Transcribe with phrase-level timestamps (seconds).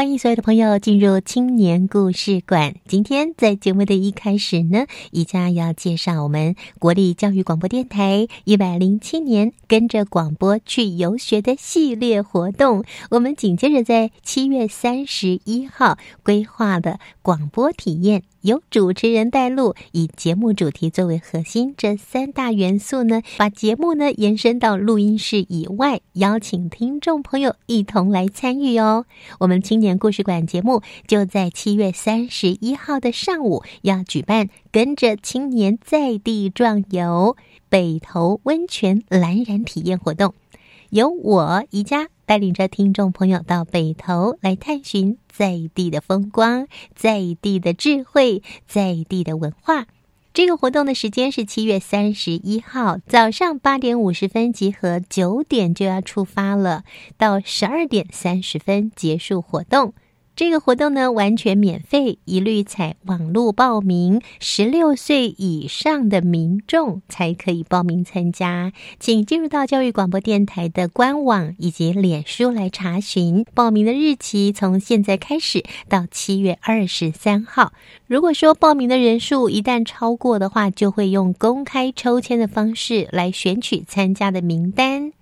[0.00, 2.74] 欢迎所有的朋友进入青年故事馆。
[2.88, 12.82] 今天在节目的一开始呢，宜家要介绍我们国立教育广播电台一百零七年跟着广播去游学的系列活动。
[13.10, 18.22] 我们紧接着在七月三十一号规划的广播体验。
[18.42, 29.04] 由主持人带路，以节目主题作为核心，这三大元素呢，把节目呢延伸到录音室以外，邀请听众朋友一同来参与哦。
[29.38, 37.36] 我们青年故事馆节目就在七月三十一号的上午要举办，跟着青年在地壮游
[37.68, 40.34] 北投温泉蓝染体验活动，
[40.90, 42.08] 由我宜家。
[42.30, 49.88] 带领着听众朋友到北头来探寻在地的风光、在地的智慧、在地的文化。
[50.32, 56.84] 这个活动的时间是七月三十一号早上八点五十分集合，九点就要出发了，
[57.18, 59.92] 到十二点三十分结束活动。
[60.36, 68.72] 这个活动呢，完全免费，一律采网络报名，十六岁以上的民众才可以报名参加。
[68.98, 77.74] 请进入到教育广播电台的官网以及脸书来查询报名的日期，从现在开始到七月二十三号。
[78.06, 85.12] 如果说报名的人数一旦超过的话，就会用公开抽签的方式来选取参加的名单。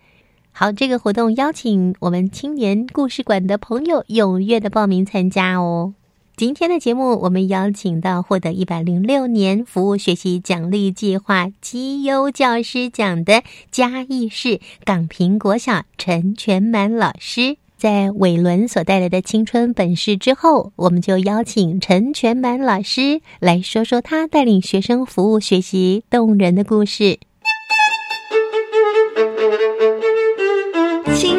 [0.60, 5.94] 好，这个活动邀请我们青年故事馆的朋友踊跃的报名参加哦。
[6.36, 17.56] 今天的节目，我们邀请到获得一百零六年服务学习奖励计划绩优教师奖的嘉义市港平国小陈全满老师。
[17.76, 27.20] 在伟伦所带来的青春本事之后，我们就邀请陈全满老师来说说他带领学生服务学习动人的故事。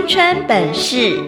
[0.10, 1.20] 春本事，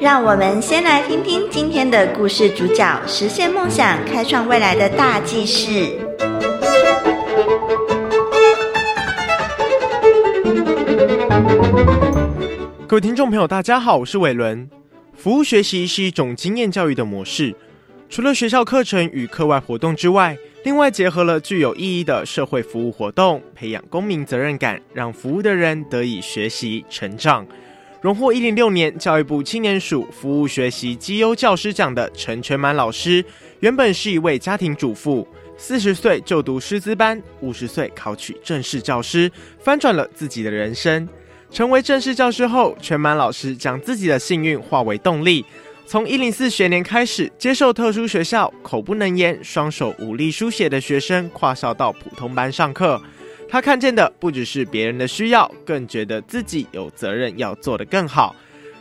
[0.00, 6.00] 让我们先来听听今天的故事主角实现梦想、开创未来的大记事。
[12.88, 14.68] 各位听众朋友，大家好，我是伟伦。
[15.14, 17.54] 服务学习是一种经验教育的模式，
[18.08, 20.36] 除了学校课程与课外活动之外。
[20.64, 27.46] 另外，结合了具有意义的社会服务活动，培养公民责任感，让服务的人得以学习成长。
[28.00, 33.24] 荣获一零六年教育部青年署服务学习绩优教师奖的陈全满老师，
[33.60, 39.30] 原本是一位家庭主妇，四十岁就读师资班，五十岁考取正式教师，
[39.60, 41.08] 翻转了自己的人生。
[41.48, 45.44] 成为正式教师后，全满老师将自己的幸运化为动力。
[45.88, 53.00] 从一零四学年开始，接受特殊学校口不能言、双手无力书写的学生跨校到普通班上课。
[53.48, 58.34] 他看见的不只是别人的需要，更觉得自己有责任要做得更好。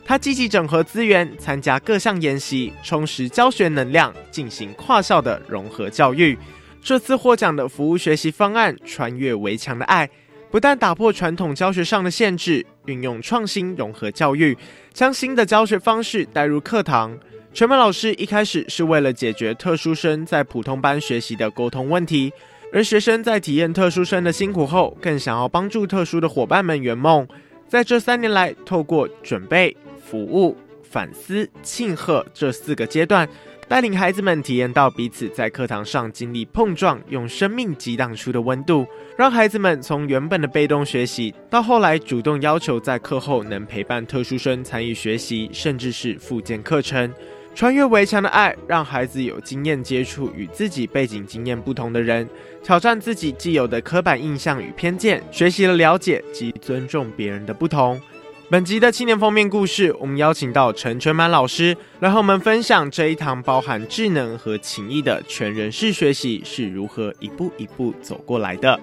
[0.03, 6.35] 他积极整合资源，参加各项研习，充实教学能量，进行跨校的融合教育。
[6.81, 10.07] 这次获奖的服务学习方案《穿越围墙的爱》。
[10.55, 14.57] 不但打破传统教学上的限制，运用创新融合教育，
[14.93, 17.19] 将新的教学方式带入课堂。
[17.53, 22.31] 全班老师一开始是为了解决特殊生在普通班学习的沟通问题，
[22.71, 27.27] 而学生在体验特殊生的辛苦后，更想要帮助特殊的伙伴们圆梦。
[27.67, 30.55] 在这三年来，透过准备、服务、
[30.89, 33.27] 反思、庆贺这四个阶段。
[33.67, 38.85] 带领孩子们体验到彼此在课堂上经历碰撞，用生命激荡出的温度，
[39.17, 47.11] 让孩子们从原本的被动学习，到后来主动要求在课后能陪伴特殊生参与学习，甚至是复健课程。
[47.55, 52.27] 穿越围墙的爱，让孩子有经验接触与自己背景经验不同的人，
[52.61, 57.99] 挑战自己既有的刻板印象与偏见，学习了了解及尊重别人的不同。
[58.47, 68.79] 本集的青年封面故事，我们邀请到陈全满老师来和我们分享这一堂包含智能和情谊的全人式学习是如何一步一步走过来的。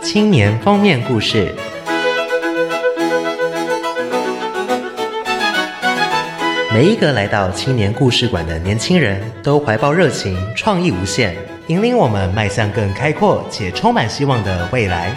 [0.00, 1.54] 青年封面故事，
[6.72, 11.34] 每一个来到青年故事馆的年轻人都怀抱热情，创意无限，
[11.66, 15.12] 引领我们迈向更开阔且充满希望的未来。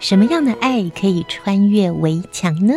[0.00, 2.72] 什么样的爱可以穿越围墙呢？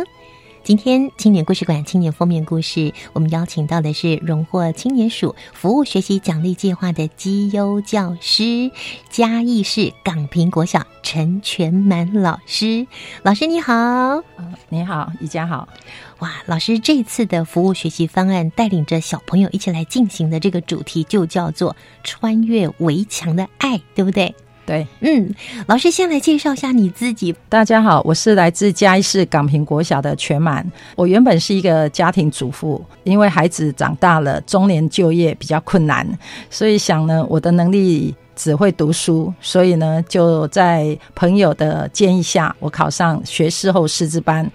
[0.64, 8.70] 今天青年故事馆青年封面故事，我们邀请到的是荣获青年署服务学习奖励计划的绩优教师，
[9.10, 12.86] 嘉义市港平国小陈全满老师。
[13.24, 14.22] 老师你好，
[14.68, 15.68] 你好，宜家好。
[16.20, 21.74] 哇，老师这次的服务学习方案，带领着小朋友一起来进行的这个主题就叫做
[22.04, 24.32] “穿越围墙的爱”，对不对？
[24.72, 25.30] 对，嗯，
[25.66, 27.34] 老师先来介绍一下你自己。
[27.46, 30.66] 大家好，我是来自嘉义市港平国小的全满。
[30.96, 36.08] 我原本是一个家庭主妇，因为孩子长大了，中年就业比较困难，
[36.48, 44.50] 所以想呢，我的能力只会读书，所以呢，就在朋友的建议下，我考上学士后师资班。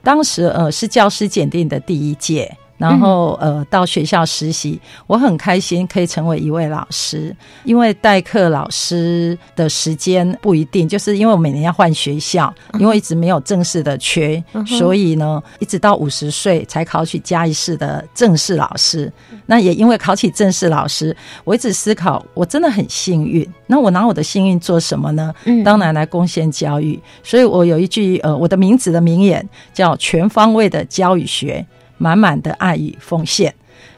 [0.00, 2.56] 当时呃，是教师检定的第一届。
[2.78, 7.34] 然后呃，到学校实习，我很开心可以成为一位老师，
[7.64, 19.12] 因为代课老师的时间不一定，就是因为我每年要换学校，因为一直没有正式的缺，所以呢，一直到五十岁才考取嘉义市的正式老师。
[19.46, 23.46] 那也因为考取正式老师，我一直思考，我真的很幸运。
[23.66, 25.32] 那我拿我的幸运做什么呢？
[25.64, 27.00] 当然来贡献教育。
[27.22, 31.64] 所以我有一句呃，我的名字的名言叫“全方位的教育学”。
[31.98, 33.54] 满满的爱与奉献，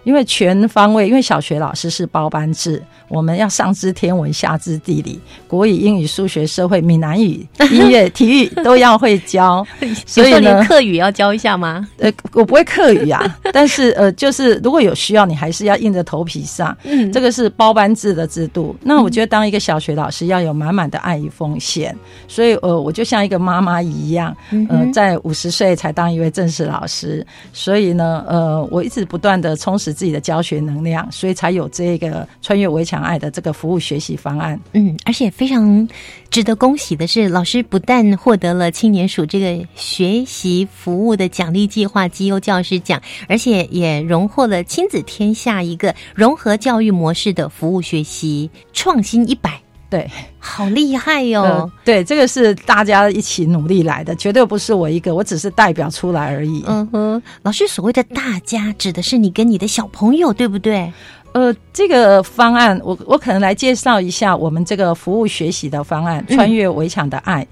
[0.09, 2.83] 因为全方位，因为小学老师是包班制。
[3.09, 9.67] 我们要上知天文，下知地理，国语、英语、数学、社会、闽南语、音乐、体育都要会教。
[10.07, 11.87] 所以呢，课语要教一下吗？
[11.99, 13.23] 呃，我不会课语啊，
[13.53, 16.75] 但是呃，就是如果有需要，你还是要硬着头皮上。
[16.85, 18.75] 嗯，这个是包班制的制度。
[18.83, 21.95] 那我觉得当一个小学老师要有满满的爱与奉献，
[22.27, 24.35] 所以呃，我就像一个妈妈一样，
[24.71, 27.27] 呃，在五十岁才当一位正式老师。
[27.55, 33.03] 所以呢，呃，我一直不断的充实自己的教学能量，所以才有这个穿越围墙。
[33.09, 35.89] 爱的这个服务学习方案，嗯，而且非常
[36.29, 49.59] 值得恭喜的是，老师不但获得了青年署这个学习服务的奖励计划绩优教师奖，而且也荣获了亲子天下一个融合教育模式的服务学习创新一百。
[49.91, 51.71] 对，好厉害哟！
[51.85, 56.63] 对，这个是大家一起努力来的，绝对不是我一个，我只是代表出来而已。
[56.67, 60.93] 嗯哼，老师所谓的大家，指的是你跟你的小朋友，对不对？
[61.33, 67.47] 呃，这个方案，我我可能来介绍一下我们这个服务学习的方案——穿越围墙的爱。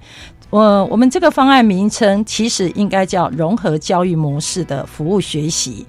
[0.50, 5.84] 我我们这个方案名称其实应该叫融合教育模式的服务学习。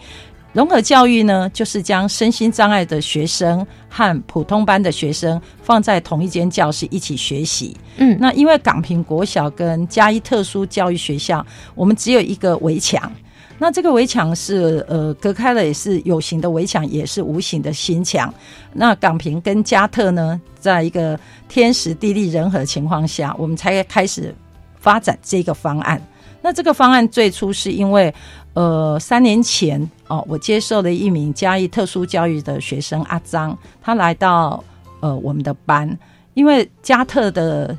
[0.53, 7.77] 融合教育呢，就是将身心障碍的学生和普通班的学生放在同一间教室一起学习。
[7.97, 11.45] 嗯，那因为港平国小跟嘉义特殊教育学校，
[11.75, 13.11] 我们只有一个围墙。
[13.59, 18.31] 那这个围墙是呃隔开了，也是有形的围墙，也是无形的心墙。
[18.73, 24.33] 那港平跟加特呢，在一个天时地利人和情况下，我们才开始
[24.79, 26.01] 发展这个方案。
[26.39, 28.13] 那这个方案最初是因为
[28.57, 34.63] 呃三年前哦，我接受了一名嘉义特殊教育的学生阿张，他来到
[34.99, 35.97] 呃我们的班，
[36.33, 37.77] 因为加特的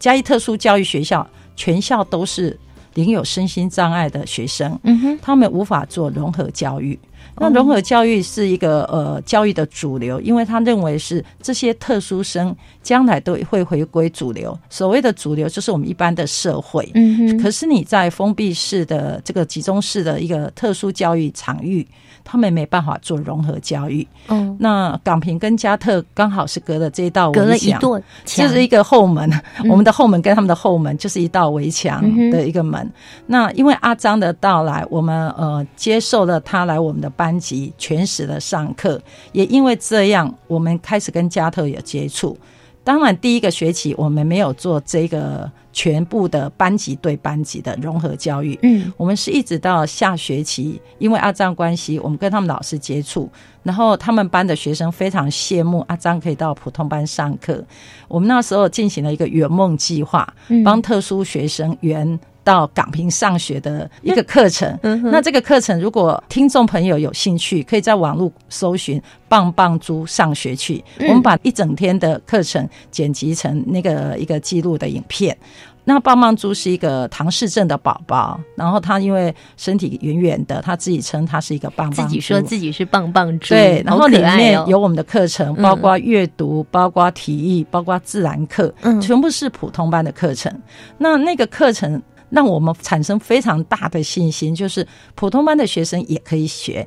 [0.00, 2.58] 嘉义特殊教育学校全校都是。
[2.94, 6.98] 领有身心障碍的学生，嗯哼，他们无法做融合教育。
[7.36, 14.58] 那融合教育是一个呃教育的主流，因为他认为是这些特殊生将来都会回归主流。
[14.68, 16.88] 所谓的主流就是我们一般的社会。
[16.94, 17.42] 嗯哼。
[17.42, 21.86] 可是你在封闭式的这个集中式的一个特殊教育场域。
[22.24, 24.06] 他们没办法做融合教育。
[24.28, 27.80] 嗯，那港平跟加特刚好是隔了这一道围墙，
[28.24, 29.30] 就是一个后门。
[29.68, 32.90] 我们的后门跟他们的后门就是一道围墙的一个门。
[33.26, 39.00] 那因为阿张的到来，我们呃接受了他来我们的班级全时的上课，
[39.32, 42.36] 也因为这样，我们开始跟加特有接触。
[42.84, 48.58] 当然，第一个学期我们没有做这个全部的班级对班级的融合教育。
[48.62, 53.30] 嗯，我们是一直到下学期，因为阿张关系，我们跟他们老师接触，
[53.62, 57.64] 然后他们班的学生非常羡慕阿张可以到普通班上课。
[58.08, 60.32] 我们那时候进行了一个圆梦计划，
[60.64, 62.20] 帮特殊学生圆。
[62.44, 70.82] 到港平上学的一个课程，那这个课程如果听众朋友有兴趣，可以在网络搜寻“棒棒猪上学去”。
[71.08, 75.36] 我们把一整天的课程剪辑成那个一个记录的影片。
[75.84, 83.48] 那棒棒猪是一个唐氏症的宝宝，然后他因为身体圆圆的，他自己称他是一个棒棒，自己说自己是棒棒猪。
[83.48, 90.52] 对，然后里面有我们的课程，包括阅读，包括体育，包括自然课，全部是普通班的课程。
[90.98, 92.00] 那那个课程。
[92.32, 94.84] 让我们产生非常大的信心，就是
[95.14, 96.84] 普通班的学生也可以学，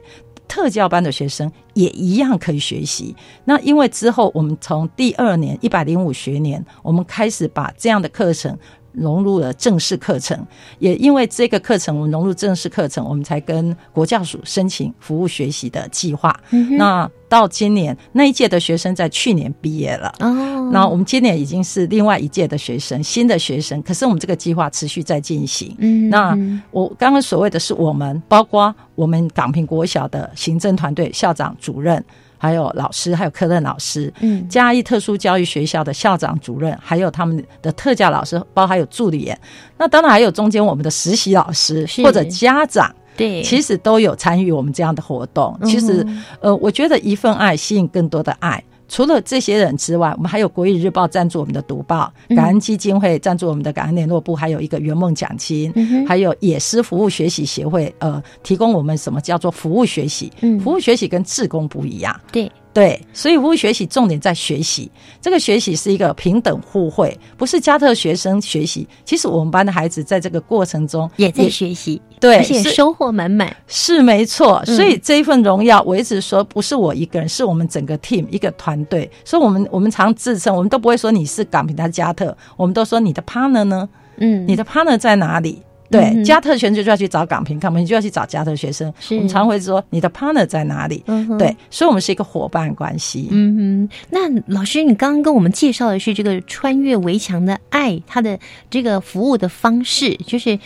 [0.48, 3.16] 特教班的学生也一样可以学习。
[3.46, 8.58] 那因为之后我们从第二年一百零五学年，我们开始把这样的课程。
[8.96, 10.46] 融入了正式课程，
[10.80, 16.36] 也因为这个课程我们融入正式课程，我们才跟国教署申请服务学习的计划。
[16.78, 23.82] 那到今年那一届的学生在去年毕业了，哦，那我们今年已经是另外一届的学生，新的学生。
[23.82, 25.76] 可是我们这个计划持续在进行。
[25.80, 26.38] 嗯，那
[26.72, 32.04] 我刚刚所谓的是我们，包括我们港平国小的行政团队、校长、主任。
[32.38, 39.40] 还有老师，还有科任老师，嗯，嘉义特殊教育学校的校长、主任，还有他们的特教老师，包还有助理员。
[39.78, 45.58] 那当然还有中间我们的实习老师或者家长，对，其实都有参与我们这样的活动。
[45.64, 46.06] 其实，
[46.40, 48.64] 呃，我觉得一份爱吸引更多的爱。
[48.88, 55.74] 除了这些人之外，我们还有国语日报赞助我们的读报，感恩基金会赞助我们的感恩联络部，还有一个圆梦奖金，
[56.08, 60.32] 还有野师服务学习协会，呃，提供我们什么叫做服务学习？
[60.62, 62.20] 服务学习跟志工不一样。
[62.32, 62.52] 对。
[62.76, 64.92] 对，所以服务学习重点在学习，
[65.22, 68.86] 这个学习是一个平等互惠，不是加特学生学习。
[69.06, 74.62] 其实我们班的孩子在这个过程中也在学习，对，而且收获满满，是没错。
[74.66, 79.10] 所以这一份荣耀，我一直说不是我一个人，是我们整个 team 一个团队。
[79.24, 83.88] 所以我们我们常自称，我们都不会说你是港平他加特，我们都说你的 partner 呢？
[84.18, 85.62] 嗯，你的 partner 在哪里？
[85.90, 88.92] 对，加特学生就要去找港平，港平就要去找加特学生。
[89.12, 91.04] 我们常会说你的 partner 在哪里？
[91.38, 93.28] 对，所以我们是一个伙伴关系。
[93.30, 98.40] 嗯哼，那老师，你刚刚跟我们介绍的是这个穿越围墙的爱，它的
[98.70, 100.58] 这个服务的方式，就是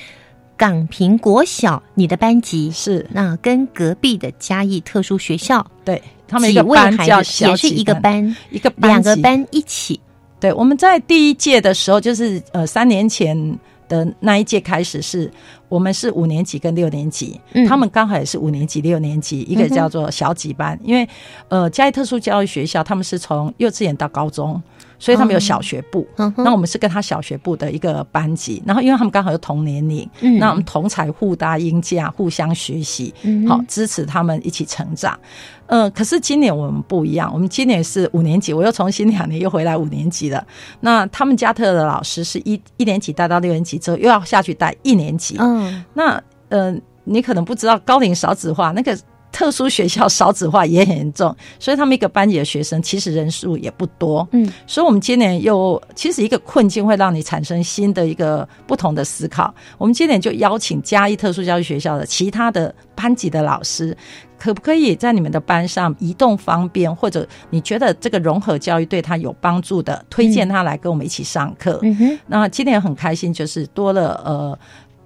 [0.56, 10.00] 港平国小你的班级是那跟隔壁的嘉义特殊学校，对他们一个班叫也是一个班，一个两个班一起。
[10.40, 13.60] 对，我们在第一届的时候，就是呃三年前。
[13.90, 15.30] 的那一届开始是，
[15.68, 21.06] 我们是五年级跟六年级，他们刚好也是五年级、六年级，一个叫做小几班，因为
[21.50, 24.62] 呃，嘉义特殊教育学校他们是从幼稚园到高中。
[25.00, 33.14] 所以他们有小学部，那我们是跟他小学部的一个班级，然后因为他们刚好有同年龄，那我们同才互搭应价，互相学习，
[33.48, 35.18] 好支持他们一起成长。
[35.68, 40.46] 呃，可是今年我们不一样，我们今年是五年级，我又重新两年又回来五年级了。
[40.82, 45.38] 那他们加特的老师是一一年级带到六年级之后，又要下去带一年级。
[45.40, 46.76] 嗯，那呃，
[47.06, 48.98] 你可能不知道高龄少子化那个。
[49.32, 54.28] 特殊学校少子化也很严重，所以他们一个班级的学生其实人数也不多。
[54.32, 59.54] 嗯，所以我们今年又其实一个困境会让你产生新的一个不同的思考。
[59.78, 63.96] 我们今年就邀请嘉义特殊教育学校的其他的班级的老师，
[64.38, 71.80] 可不可以在你们的班上移动方便，或者你觉得这个融合教育对他有帮助的，推荐他来跟我们一起上课。
[71.84, 74.60] 嗯哼，那今年很开心，就是多了呃。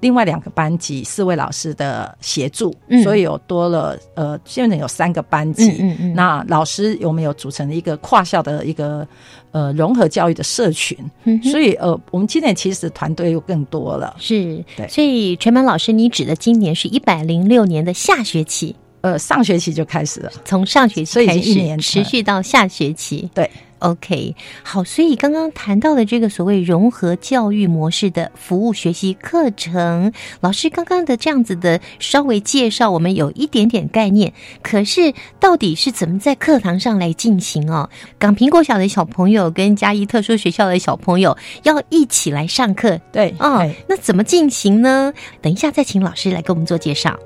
[0.03, 5.71] 另外两个班级四位老师的协助，所以有多了呃，现在有三个班级。
[6.13, 9.07] 那老师有没有组成了一个跨校的一个
[9.51, 10.97] 呃融合教育的社群？
[11.41, 14.13] 所以呃，我们今年其实团队又更多了。
[14.19, 14.85] 是，对。
[14.89, 18.75] 所以全班老师，你指的今年是一百零六年的下学期？
[18.99, 23.29] 呃，上学期就开始了，从上学期开始，持续到下学期。
[23.33, 23.49] 对。
[23.83, 34.33] OK，好，所以刚刚谈到的这个所谓融合教育模式的服务学习课程，老师刚刚的这样子的稍微介绍，我们有一点点概念。
[34.61, 37.89] 可是到底是怎么在课堂上来进行哦？
[38.17, 45.13] 港苹果小的小朋友跟嘉义特殊学校的小朋友要一起来上课，对，哦，那怎么进行呢？
[45.41, 47.19] 等一下再请老师来给我们做介绍。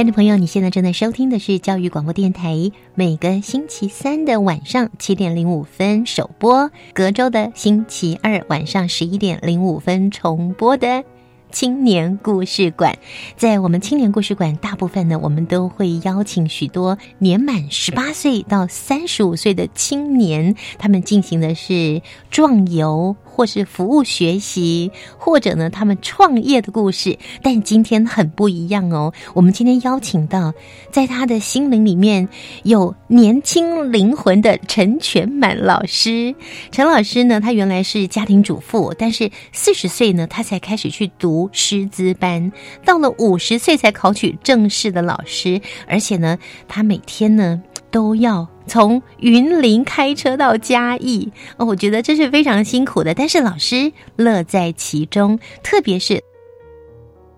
[0.00, 11.04] 亲爱的朋友，你现在正在收听的是教育广播电台，每个星期三的晚上七点零五分首播，隔周的星期二晚上十一点零五分重播的
[11.52, 12.96] 青年故事馆。
[13.36, 23.14] 在我们青年故事馆，大部分呢，我们都会邀请许多年满十八岁到三十五岁的青年，他们进行的是壮游。
[23.40, 27.16] 或是服务学习，或者呢，他们创业的故事。
[27.42, 29.14] 但今天很不一样哦。
[29.32, 30.52] 我们今天邀请到，
[30.92, 32.28] 在他的心灵里面
[32.64, 36.34] 有年轻灵魂的陈全满老师。
[36.70, 42.52] 陈老师呢，他原来是家庭主妇，但是四十岁呢，他才开始去读师资班，
[42.84, 45.58] 到了五十岁才考取正式的老师。
[45.88, 46.36] 而且呢，
[46.68, 48.46] 他每天呢都要。
[48.70, 56.22] 从云林开车到嘉义，哦，我觉得这是非常辛苦的，但是老师乐在其中，特别是。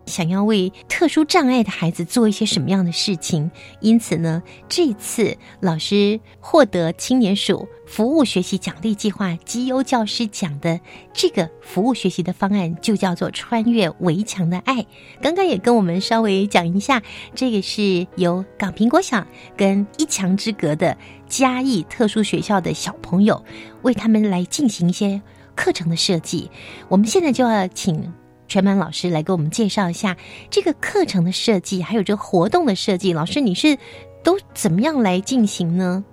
[0.05, 3.51] 想要为特殊障碍的孩子做一些什么样的事情？
[3.81, 10.81] 因此呢，这次老师获得青年署服务学习奖励计划绩优教师奖的
[11.15, 14.85] 这个服务学习的方案，就叫做“穿越围墙的爱”。
[15.23, 17.01] 刚刚也跟我们稍微讲一下，
[17.37, 19.25] 这个是由港苹果小
[19.57, 20.99] 跟一墙之隔的
[21.33, 23.43] 嘉义特殊学校的小朋友
[23.81, 25.23] 为他们来进行一些
[25.55, 26.51] 课程的设计。
[26.89, 28.13] 我们现在就要请。
[28.49, 30.15] 全班老师来给我们介绍一下
[30.51, 33.15] 这个课程的设计，还有这个活动的设计。
[33.15, 33.79] 老师，你是
[34.23, 36.05] 都怎么样来进行呢？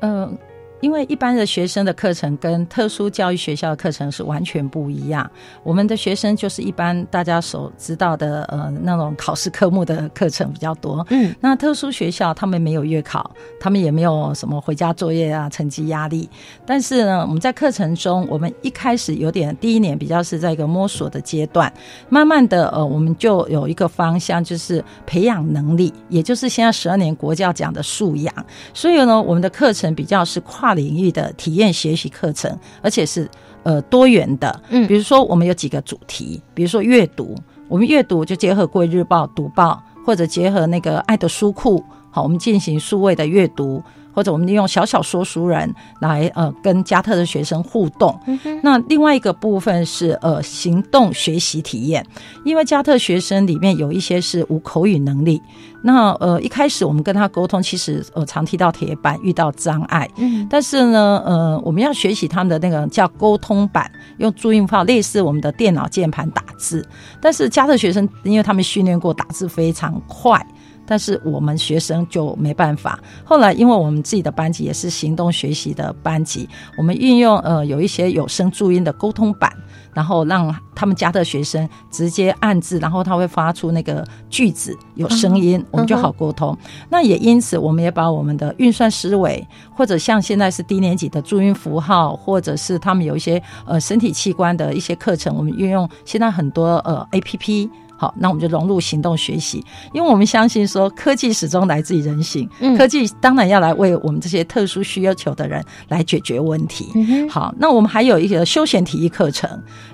[0.00, 0.36] 嗯。
[0.82, 5.30] 因为一般的学生的课程跟特殊教育学校的课程是完全不一样。
[5.62, 11.06] 我们的学生就是一般大家所知道的呃那种考试科目的课程比较多。
[11.10, 16.28] 嗯，那特殊学校他们没有月考，他们也没有什么回家作业啊、成绩压力。
[16.66, 21.72] 但是呢，我们在课程中，我们一开始有点第一年比较是在一个摸索的阶段，
[22.08, 28.34] 慢慢的呃，我们就有一个方向，就是培养能力，也就是现在十二年国教讲的素养。
[28.74, 30.71] 所以呢，我们的课程比较是跨。
[30.74, 33.28] 领域的体验学习课程，而且是
[33.62, 34.62] 呃多元的。
[34.70, 37.36] 嗯，比如说我们有几个主题，比如说阅读，
[37.68, 43.82] 我们阅读就结合《贵日报》读报，或者结合那个爱的书库，好，我们进行数位的阅读。
[44.12, 48.18] 或者我们利用小小说书人来呃跟加特的学生互动。
[48.62, 52.04] 那另外一个部分是呃行动学习体验，
[52.44, 55.40] 因为加特学生里面有一些是无口语能力。
[55.84, 60.08] 那呃一开始我们跟他沟通，其实呃常提到铁板遇到障碍。
[60.16, 66.86] 嗯，但是呢呃我们要学习他们的那个叫沟通板，用注音符号类似我们的电脑键盘打字。
[67.20, 70.44] 但是加特学生因为他们训练过打字非常快。
[70.86, 72.98] 但是我们学生就没办法。
[73.24, 79.52] 后来，因为我们自己的班级也是行动学习的班级，我们运用呃有一些有声注音的沟通板，
[79.92, 86.56] 然后让他们家的学生直接按字，然后他会发出那个句子有声音，我们就好沟通。
[86.88, 97.70] 那也因此，我们也把我们的运算思维，或者像现在是低年级的注音符号，或者是他们有一些呃身体器官的一些课程，我们运用现在很多呃 A P P。
[98.02, 106.88] 好，那我们就融入行动学习，因为我们相信说科技始终来自于人性，科技当然要来为我们这些特殊需要求的人来解决问题。
[107.30, 109.48] 好，那我们还有一个休闲体育课程，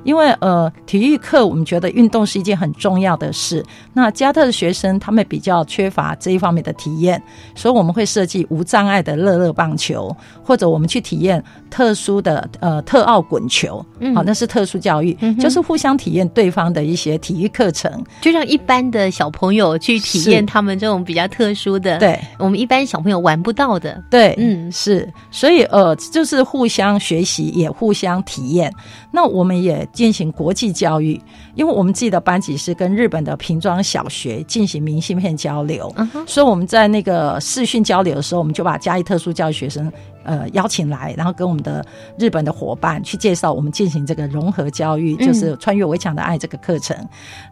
[0.04, 3.62] 因为呃体育课我们觉得运动是一件很重要的事。
[3.92, 7.22] 那加特的学生他们比较缺乏这一方面的体验，
[7.54, 13.84] 所以我们会设计无障碍的乐乐棒球，或者我们去体验特殊的呃特奥滚球。
[14.14, 18.04] 好，那是特殊教育，就是互相体验对方的一些体育课程。
[18.20, 28.72] 就让一般的小朋友去体验他们这种比较特殊的，对我们一般小朋友玩不到的，对，嗯，是，所以呃，就是互相学习，也互相体验。
[29.10, 31.20] 那我们也进行国际教育，
[31.54, 35.92] 因为我们自己的班级是跟日本的平庄小学进行明信片交流，
[36.26, 39.90] 所以我们在那个视讯交流的时候，我们就把嘉义特殊教育学生。
[40.28, 41.82] 呃，邀请来，然后跟我们的
[42.18, 46.94] 日本的伙伴去介绍我们进行这个融合教育，就是穿越围墙的爱这个课程。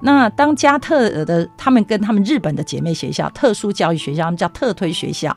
[0.03, 5.35] 那当加特的他们跟他们日本的姐妹学校特殊教育学校，他们叫特推学校。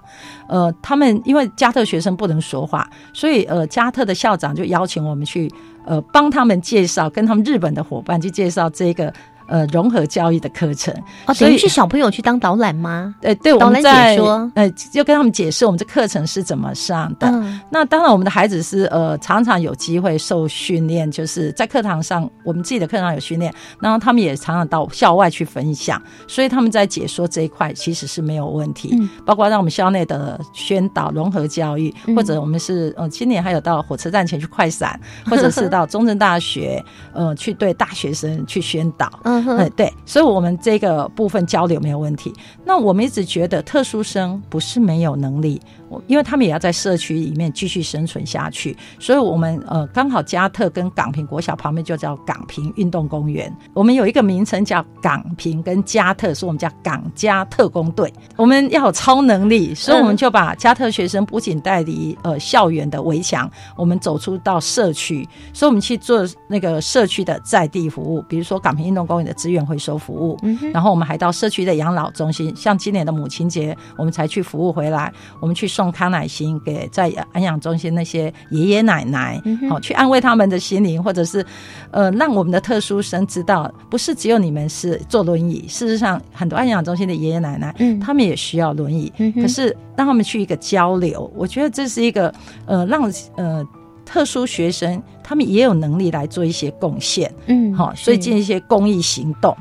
[0.50, 5.50] 呃，他们因为加特学生不能说话，所以呃，加特的校长就邀请我们去
[5.86, 9.14] 呃帮他们介绍，跟他们日本的伙伴去介绍这个。
[9.50, 10.94] 呃，融合教育的课程
[11.26, 13.14] 哦，等于是小朋友去当导览吗？
[13.22, 14.16] 呃，对，我们在
[14.54, 17.30] 呃，就跟他们解释我们这课程是怎么上的。
[17.70, 28.96] 那当然，我们的孩子是呃，常常有机会受训练，就是在课堂上，我们自己的课堂有训练，然后他们也常常到校外去分享，所以他们在解说这一块其实是没有问题。
[29.26, 36.84] 包括让我们校内的宣导融合教育，或者我们是呃，今年还有到火车站前去快闪，或者是到中正大学
[37.14, 39.10] 呃，去对大学生去宣导。
[39.24, 39.39] 嗯，
[39.76, 42.34] 对，所以我们这个部分交流没有问题。
[42.66, 45.62] 那我们一直觉得特殊生不是没有能力，
[46.08, 48.76] 因为他们也要在社区里面继续生存下去。
[49.00, 58.12] 所以我们呃刚好加特跟港平国小旁边就叫港平运动公园，我们有一个名称叫港平跟加特，是我们叫港加特工队。
[58.36, 70.38] 我们要有超能力，所以我们就把加特学生不仅带离呃校园的围墙，我们走出到社区，所以我们去做那个社区的在地服务，比如说港平运动公园的资源回收服务，
[70.74, 79.40] 然后我们还到社区的养老中心，像今年的母亲节，我们才去服务回来，我们去送康乃馨给在安养中心那些爷爷奶奶，
[79.70, 81.46] 好去安慰他们的心灵，或者是
[81.92, 92.34] 呃让我们的特殊生知道，不是只有你们是坐轮椅，事实上很多安养中心的爷爷奶奶，嗯，他们也需要轮椅，可是让他们去一个交流，我觉得这是一个
[92.66, 93.04] 呃让
[93.36, 93.64] 呃。
[94.10, 99.56] 特殊学生，他们也有能力来做一些贡献，嗯，好，所以进一些公益行动，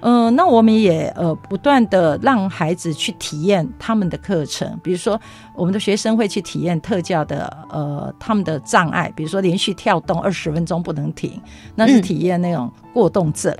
[0.00, 5.20] 嗯，那我们也呃不断的让孩子去体验他们的课程，比如说
[5.54, 11.38] 我们的学生会去体验特教的呃他们的障碍，比如说连续跳动二十分钟不能停，
[11.74, 13.54] 那是体验那种过动症，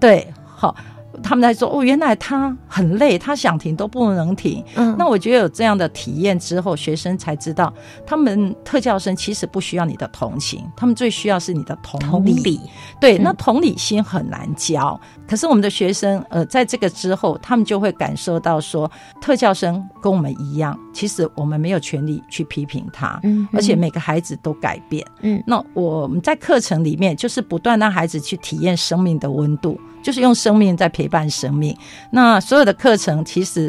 [0.00, 0.74] 对，好。
[1.22, 4.64] 他们在说哦，原来他很累，他想停都不能停。
[4.74, 7.72] 嗯，那我觉得有这样的体验之后，学生才知道，
[8.06, 12.60] 他们特教生其实不需要你的同情，他们最需要是你的同理。
[13.00, 15.00] 对，那同理心很难教。
[15.26, 23.18] 可是我们的学生，呃，在这个之后，他们就会感受到说，特教生跟我们一样，其实我们没有权利去批评他。
[23.22, 25.06] 嗯，而且每个孩子都改变。
[25.22, 29.80] 嗯，那我们在课程里面就是不断让孩子去体验生命的温度。
[30.04, 31.74] 就是用生命在陪伴生命。
[32.12, 33.68] 那所有的课程，其实，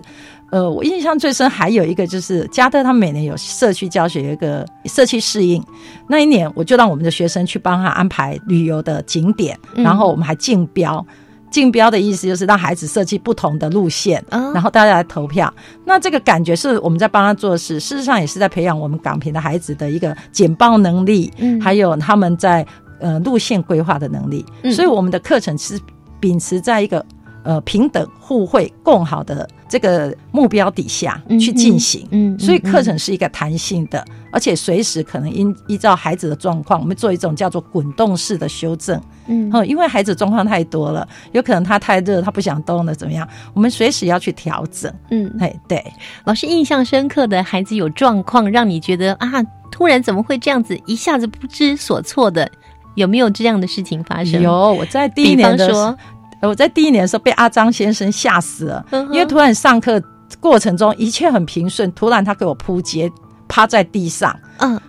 [0.52, 5.64] 呃，我印象最深还有一个就是加特，他每年有社区教学一个社区适应。
[6.10, 11.04] 那一年，我就让我们的学生去帮他安排旅游的景点，然后我们还竞标。
[11.52, 15.54] 竞标的意思就是让孩子设计不同的路线，然后大家来投票。
[15.86, 22.66] 那这个感觉是我们在帮他做事，事实上也是在培养我们港平的孩子的一个简报能力，还有他们在
[23.00, 24.46] 呃路线规划的能力。
[24.70, 25.80] 所以我们的课程是。
[26.26, 27.06] 秉持在一个
[27.44, 43.28] 呃平等互惠共好的这个目标底下去进行，嗯，所以课程是一个弹性的，而且随时可能依依照孩子的状况，我们做一种叫做滚动式的修正，嗯，因为孩子状况太多了，有可能他太热，他不想动了，怎么样？
[43.54, 45.86] 我们随时要去调整，嗯，哎，对，
[46.24, 49.30] 老师印象深刻的孩子有状况，让你觉得啊，
[49.72, 52.50] 突然怎么会这样子，一下子不知所措的，
[52.96, 54.42] 有没有这样的事情发生？
[54.42, 55.96] 有，我在第一年的候。
[56.42, 60.02] 我在第一年的时候被阿张先生吓死了，因为突然上课
[60.40, 63.12] 过程中一切很平顺，突然他给我扑街，
[63.48, 64.80] 趴在地上，嗯，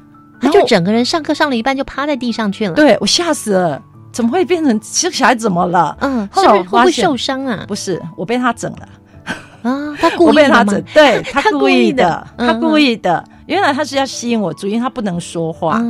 [0.41, 3.83] 他就整个人上课上了一半就趴在地上去了，对我吓死了，
[4.13, 5.97] 怎么会变成这个小孩怎么了？
[6.01, 7.65] 嗯，是不是会受伤啊？
[7.67, 8.89] 不是，我被他整了
[9.63, 13.25] 啊，他故意的整，对 他故意的，他故意的。
[13.47, 15.81] 原来他是要吸引我注意，他不能说话。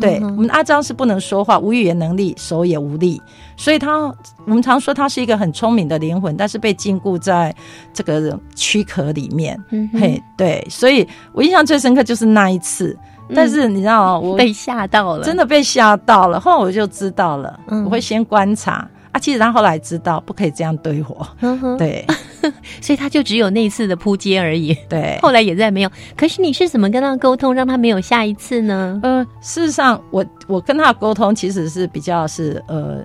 [0.00, 3.20] 对我们阿张是不能说话，无语言能力，手也无力，
[3.56, 4.14] 所以他我
[4.46, 7.54] 们常说他是一个很聪明的灵魂，但是被禁锢在
[7.92, 9.62] 这个躯壳里面。
[9.92, 12.96] 嘿，对，所以我印象最深刻就是那一次。
[13.34, 16.38] 但是你知道，我被吓到了，真的被吓到了。
[16.40, 18.86] 后来我就知道了，我会先观察。
[19.12, 22.04] 啊，其实他后来知道不可以这样对我，对，
[22.80, 24.76] 所以他就只有那一次的扑街而已。
[24.88, 25.90] 对， 后来也再没有。
[26.16, 29.00] 可是你是怎么跟他沟通，让他没有下一次呢？
[29.02, 33.04] 呃，事实上，我我跟他沟通其实是比较是呃，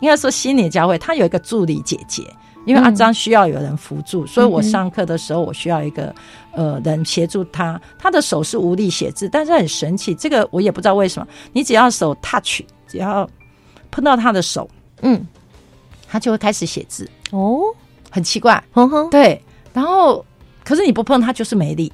[0.00, 0.98] 应该说心理教会。
[0.98, 2.22] 他有一个助理姐姐，
[2.66, 6.14] 因为阿张需要有人辅助，所以我上课的时候我需要一个
[6.52, 7.80] 呃人协助他。
[7.98, 11.26] 他的手是无力写字，但是很神奇，这个我也不知道为什么。
[11.52, 13.28] 你只要手 touch，只要
[13.90, 14.68] 碰到他的手。
[15.02, 15.26] 嗯，
[16.06, 17.60] 他就会开始写字哦，
[18.12, 18.62] 很奇怪，
[19.10, 19.40] 对。
[19.72, 20.22] 然后，
[20.62, 21.90] 可是你不碰它就是没力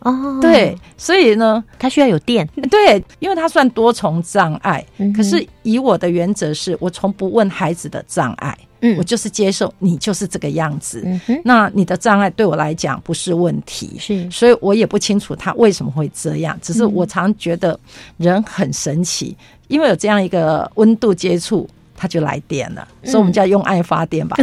[0.00, 0.76] 哦，对。
[0.96, 4.84] 所以呢，它需要有电， 对，因为它算多重障碍。
[5.16, 11.06] 可是以我的原则是，我从不问孩子的障碍，嗯，我就是接受你就是这个样子。
[11.44, 16.58] 那你的障碍对我来讲不是问题，是，所以我也不清楚他为什么会这样。
[16.60, 17.78] 只是我常觉得
[18.16, 19.36] 人很神奇，
[19.68, 21.68] 因为有这样一个温度接触。
[22.00, 24.34] 他就来电了，所以我们叫用爱发电吧。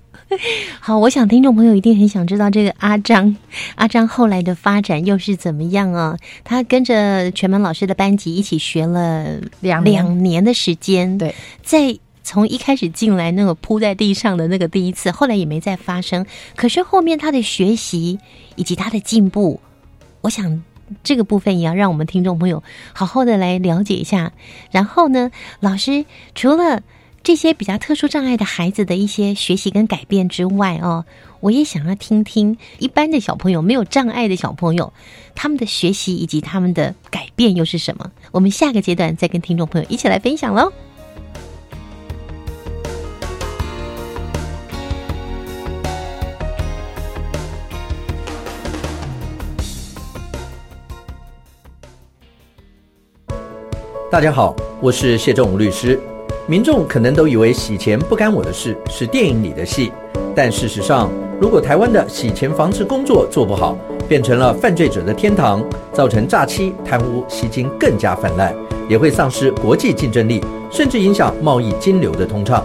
[0.78, 3.34] 好，我想听众朋友一定很想知道这个阿张，
[3.76, 6.14] 阿张后来的发展又是怎么样啊？
[6.44, 16.26] 他跟着全门老师的班级一起学了两两年的时间，对，在从一开始进来那个铺在地上的那个第一次，后来也没再发生。
[16.54, 18.18] 可是后面他的学习
[18.56, 19.58] 以及他的进步，
[20.20, 20.62] 我想。
[21.02, 24.32] 这个部分也要让我们听众朋友好好的来了解一下。
[24.70, 26.82] 然后呢，老师除了
[27.22, 31.06] 这些比较特殊障碍的孩子的一些学习跟改变之外哦，
[31.40, 34.92] 我也想要听听一般的小朋友没有障碍的小朋友，
[35.34, 38.12] 他们的学习以及他们的改变又是什么？
[38.30, 40.70] 我们下个阶段再跟听众朋友一起来分享喽。
[54.14, 55.98] 大家好，我是谢仲武律师。
[56.46, 59.90] 民众可能都以为洗钱不干我的事，是电影里的戏。
[60.36, 63.76] 但事实上，如果台湾的洗钱防治工作做不好，
[64.08, 68.54] 变成了犯罪者的天堂，造成诈欺、贪污、吸金更加泛滥，
[68.88, 72.64] 也会丧失国际竞争力，甚至影响贸易金流的通畅。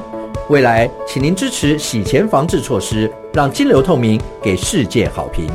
[0.49, 5.47] 未来，请您支持洗钱防治措施，让金流透明，给世界好评。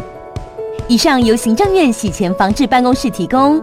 [0.88, 3.62] 以上由行政院洗钱防治办公室提供。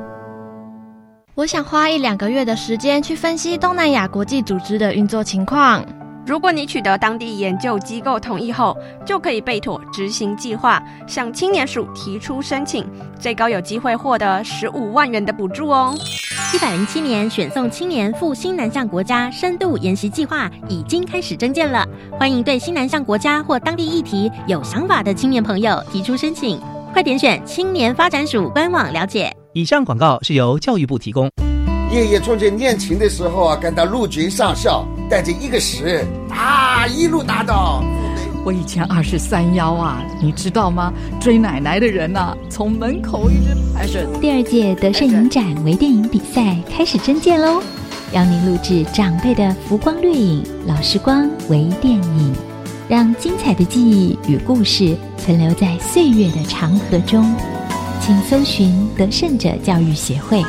[1.34, 5.82] 我想花一两个月的时间去分析东南亚国际组织的运作情况。
[6.26, 12.86] 如果你取得当地研究机构同意后，就可以备妥执行计划，向青年署提出申请，
[13.18, 15.96] 最高有机会获得十五万元的补助哦。
[16.54, 21.88] 一百零七年选送青年赴新南向国家深度研习计划已经开始征件了，
[22.20, 26.60] 欢迎对新南向国家或当地议题有想法的青年朋友提出申请，
[26.92, 29.34] 快点选青年发展署官网了解。
[29.54, 31.30] 以上广告是由教育部提供。
[31.92, 37.84] 爷爷从前练琴的时候啊，赶到陆军上校，带着一个师啊，一路打到。
[38.46, 40.94] 我以前二十三幺啊，你知道吗？
[41.20, 44.06] 追奶奶的人呐，从门口一直排着。
[44.22, 47.62] 第二届德胜影展微电影比赛开始征件喽，
[48.14, 52.34] 邀您录制长辈的浮光掠影、老时光微电影，
[52.88, 57.30] 让精彩的记忆与故事存留在岁月的长河中。
[58.12, 60.44] 请搜寻得胜者教育协会。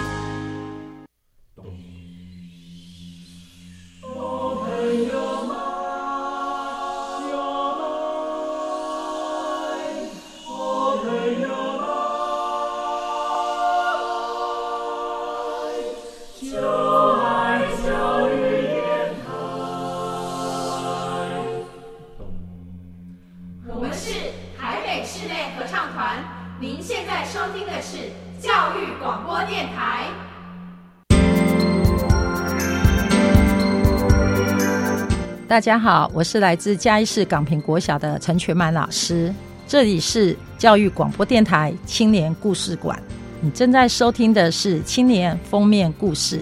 [35.53, 39.31] 大家好，我是来自嘉义市港平国小的陈全满老师，
[39.67, 42.99] 这里是教育广播电台青年故事馆。
[43.43, 46.41] 你正在收听的是青年封面故事。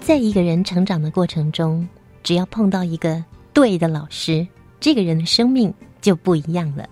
[0.00, 1.88] 在一个人成长的过程中，
[2.24, 4.44] 只要碰到一个对的老师，
[4.80, 6.84] 这个人的生命就不一样了。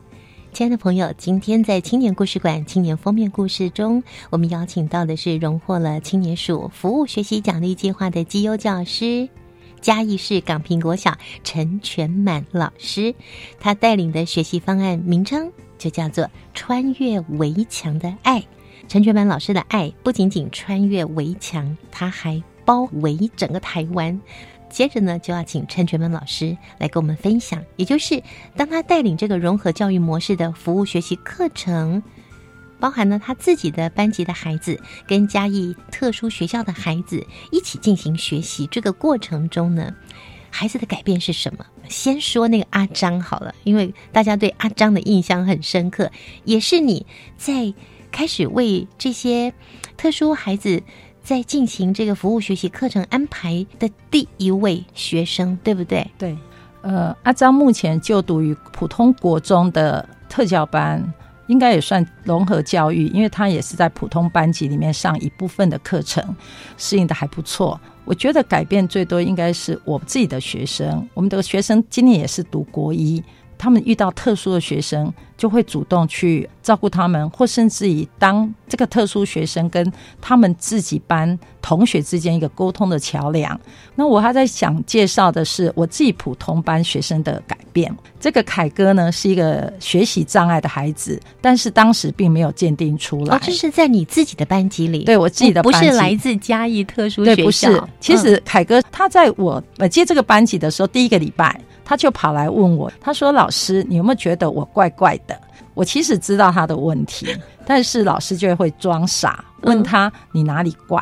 [0.56, 9.28] 亲爱的朋友，今天在青年故事馆青年封面故事中，我们邀请到的是荣获了青年署服务学习奖励计划的绩优教师，
[9.82, 11.14] 嘉义市港平国小
[11.44, 13.14] 陈全满老师。
[13.60, 18.42] 他带领的学习方案名称就叫做“穿越围墙的爱”。
[18.88, 24.18] 陈全满老师的爱不仅仅穿越围墙，他还包围整个台湾。
[24.76, 28.22] 接着呢，就要请陈全文老师来跟我们分享，也就是
[28.54, 32.02] 当他带领这个融合教育模式的服务学习课程，
[32.78, 39.94] 包含了他自己的班级的孩子跟嘉义特殊学校的孩子一起进行学习，这个过程中呢，
[40.50, 41.64] 孩子的改变是什么？
[41.88, 46.12] 先说那个阿张好了，因为大家对阿张的印象很深刻，
[46.44, 47.06] 也是你
[47.38, 47.72] 在
[48.12, 49.54] 开始为这些
[49.96, 50.82] 特殊孩子。
[51.26, 56.08] 在进行这个服务学习课程安排的第一位学生，对不对？
[56.16, 56.38] 对，
[56.82, 61.04] 呃，阿张目前就读于普通国中的特教班，
[61.48, 66.24] 应该也算融合教育，因为他也是在普通班级里面上一部分的课程，
[66.76, 67.80] 适应的还不错。
[68.04, 73.20] 我觉得改变最多应该是我自己的学生，我们的学生今年也是读国一。
[73.58, 83.58] 他们遇到特殊的学生，就会主动去照顾他们，或甚至于当这个特殊学生跟他们自己班同学之间一个沟通的桥梁。
[83.94, 87.94] 那我还在想介绍的是我自己普通班学生的改变。
[88.18, 93.36] 这个凯哥呢是一个学习障碍的孩子，但是当时并没有鉴定出来。
[93.36, 95.04] 哦，这是在你自己的班级里？
[95.04, 97.44] 对我自己的，不是来自嘉义特殊学校。
[97.44, 101.60] 不是，其实凯哥他在我接这个班级的时候，第一个礼拜。
[101.88, 105.40] 他就跑来问我，他说：“老师，你有没有觉得我怪怪的？”
[105.72, 107.28] 我其实知道他的问题，
[107.64, 111.00] 但是老师就会装傻，问他：“你哪里怪？”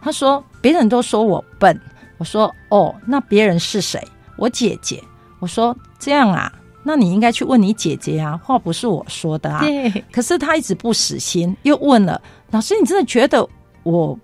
[0.00, 1.78] 他说：“别人都说我笨。”
[2.18, 4.00] 我说：“哦，那别人是谁？
[4.36, 5.02] 我姐姐。”
[5.40, 6.52] 我说：“这样啊，
[6.84, 9.64] 那你应该去问你姐姐啊，话不是我说的啊。
[10.12, 12.20] ”可是他一直不死心，又问了
[12.52, 13.44] ：“老师，你真的觉得
[13.82, 14.16] 我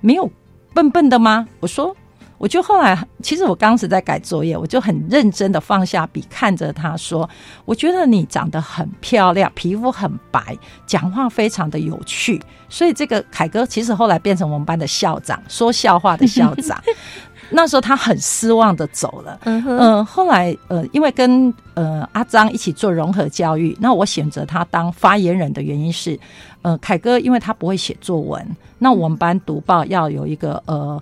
[0.00, 0.30] 没有
[0.72, 1.46] 笨笨的吗？
[1.60, 1.94] 我说。
[2.42, 7.28] 我就后来，其实我当时在改作业，我就很认真的放下笔，看着他说
[7.64, 16.82] ：“我觉得你长得很漂亮，皮肤很白，讲话非常的有趣。”所以这个凯哥其实后来变成我们班的校长，说笑话的校长。
[17.48, 19.38] 那时候他很失望的走了。
[19.44, 26.18] 嗯，后来呃，因为跟呃阿张一起做融合教育，那我选择他当发言人的原因是，
[26.62, 28.44] 呃，凯哥因为他不会写作文，
[28.80, 31.00] 那我们班读报要有一个呃。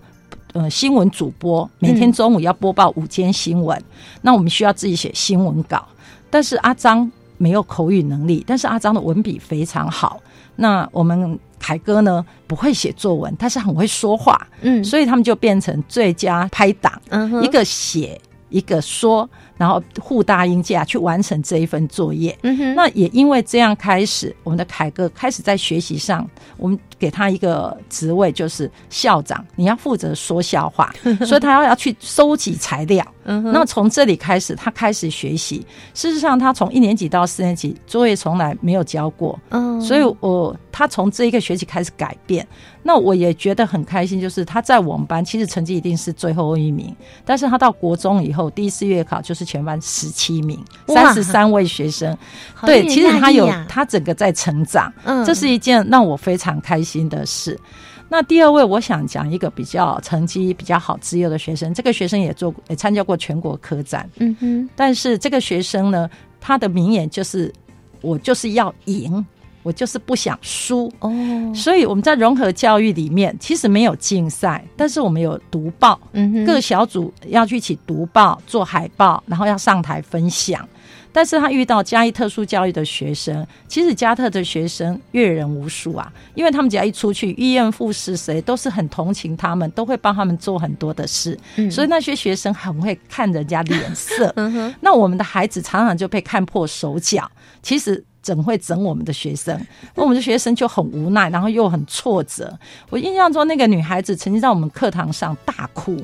[0.53, 3.81] 呃，新闻主播每天中午要播报午间新闻，
[4.23, 5.87] 那我们需要自己写新闻稿。
[6.29, 10.21] 但是阿张没有口语能力，但是阿张的文笔非常好。
[10.57, 17.01] 那我们凯哥呢，不会写作文，但是很会说话，嗯，所以他们就变成最佳拍档，
[17.43, 19.29] 一个写，一个说，
[19.61, 22.35] 然后互答应架去完成这一份作业。
[22.41, 26.81] 嗯哼，那也因为这样开始，我们的凯哥开始在学习上，我们。
[27.01, 30.95] 给他一个职位，就是校长，你要负责说笑话，
[31.25, 33.03] 所以他要要去收集材料。
[33.25, 35.65] 嗯哼那从这里开始，他开始学习。
[35.95, 39.39] 事实上，他从一年级到四年级作业从来没有交过。
[39.49, 42.47] 嗯，所以我他从这一个学期开始改变。
[42.83, 46.95] 那我也觉得很开心，就是他在我们班其实成绩一定是最后一名，
[47.25, 52.17] 但是他到国中以后第一次月考就是全班十七名，三十三位学生。
[52.63, 54.93] 对，其实他有他整个在成长。
[55.05, 57.01] 嗯，这是一件让我非常开心。
[57.09, 57.59] 的事。
[58.09, 61.73] 那第二位，我想讲一个比较成绩比较好、自由的学生。
[61.73, 64.69] 这个学生也做也参加过全国科展，嗯哼。
[64.77, 66.11] 但是这个学生呢，
[66.41, 67.53] 他的名言就是
[68.03, 69.25] “我就是要赢，
[69.63, 70.93] 我就是不想输”。
[71.01, 71.11] 哦，
[71.55, 76.01] 所以我们在融合教育里面，其实没有竞赛，但是我们有读报，
[76.47, 80.67] 各小组要去一起读报、做海报，然后要上台分享。
[81.13, 91.37] 但是他遇到嘉一特殊教育的学生，其实加特的学生阅人无数啊，因为他们只要一出去，医院护士谁都是很同情他们，都会帮他们做很多的事，
[91.69, 94.33] 所以那些学生很会看人家脸色。
[94.81, 97.29] 那我们的孩子常常就被看破手脚，
[97.61, 99.59] 其实怎会整我们的学生？
[99.95, 102.59] 那我们的学生就很无奈，然后又很挫折。
[102.91, 105.97] 我印象中那个女孩子曾经在我们课堂上大哭，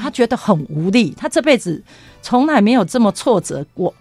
[0.00, 1.82] 她觉得很无力，她这辈子
[2.22, 3.92] 从来没有这么挫折过。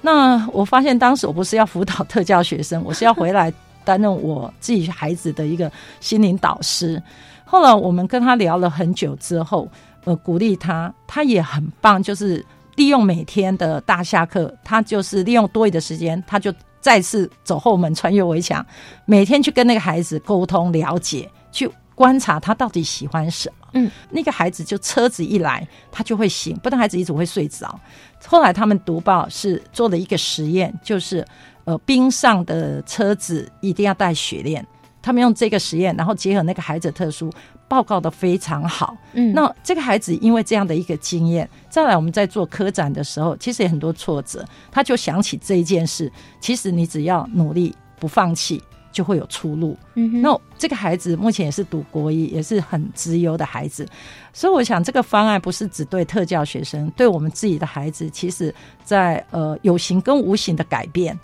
[0.00, 3.52] 那我发现当时我不是要辅导特教学生，我是要回来
[3.84, 5.70] 担任我自己孩子的一个
[6.00, 7.02] 心灵导师。
[7.44, 9.68] 后来我们跟他聊了很久之后，
[10.04, 12.44] 呃，鼓励他，他也很棒，就是
[12.76, 18.64] 利用每天的大下课，他就是利用多余的时间，他就再次走后门，穿越围墙，
[19.04, 23.68] 每天去跟那个孩子沟通、了解，去观察他到底喜欢什么。
[23.74, 27.78] 嗯，那个孩子就车子一来，他就会醒，不然孩子一直会睡着。
[28.26, 31.24] 后来他们读报是做了一个实验，就是
[31.64, 34.66] 呃冰上的车子一定要带雪链。
[35.02, 37.30] 他们用这个实验，然后结合那个孩子特殊，
[37.68, 38.96] 报告的非常好。
[39.12, 46.10] 嗯，那这个孩子因为这样的一个经验，再来我们在做科展的时候，其实也很多挫折，他就想起这一件事。
[46.40, 48.62] 其实你只要努力不放弃。
[48.92, 49.78] 就会有出路。
[49.94, 53.86] 嗯，那这个孩子目前也是读国一，也是很资优的孩子，
[54.32, 61.16] 所以我想这个方案不是只对特教学生，对我们自己的孩子，其实在呃有形跟无形的改变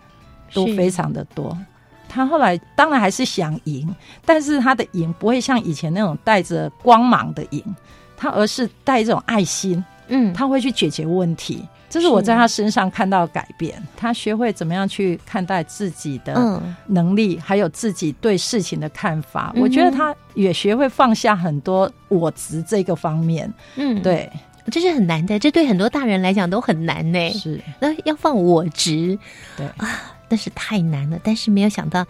[0.53, 1.59] 都非常的多。
[2.17, 7.63] 他后来当然还是想赢，但是他的赢不会像以前那种带着光芒的赢，
[8.17, 9.85] 他而是带这种爱心。
[10.09, 11.67] 嗯，他会去解决问题。
[11.91, 19.53] 这是我在他身上看到改变，他学会怎么样去看待自己的能力，还有自己对事情的看法。
[19.57, 23.53] 我觉得他也学会放下很多我执这个方面。
[23.77, 24.31] 嗯，对，
[24.71, 27.31] 这是很难的，这对很多大人来讲都很难呢。
[27.33, 29.19] 是，那要放我执，
[29.57, 29.89] 对啊，
[30.29, 31.19] 那是太难了。
[31.23, 32.07] 但是没有想到，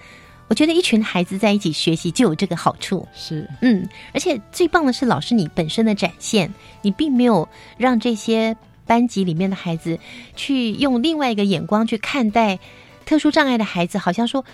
[0.48, 3.07] 我觉得一群孩子在一起学习就有这个好处。
[3.14, 6.52] 是，嗯，而且最棒的是老师你本身的展现，
[6.83, 8.57] 你并没有让这些。
[8.88, 9.98] 班级里面的孩子
[10.37, 12.57] 去用另外一个眼光去看待
[13.05, 14.44] 特殊障碍的孩子，好像说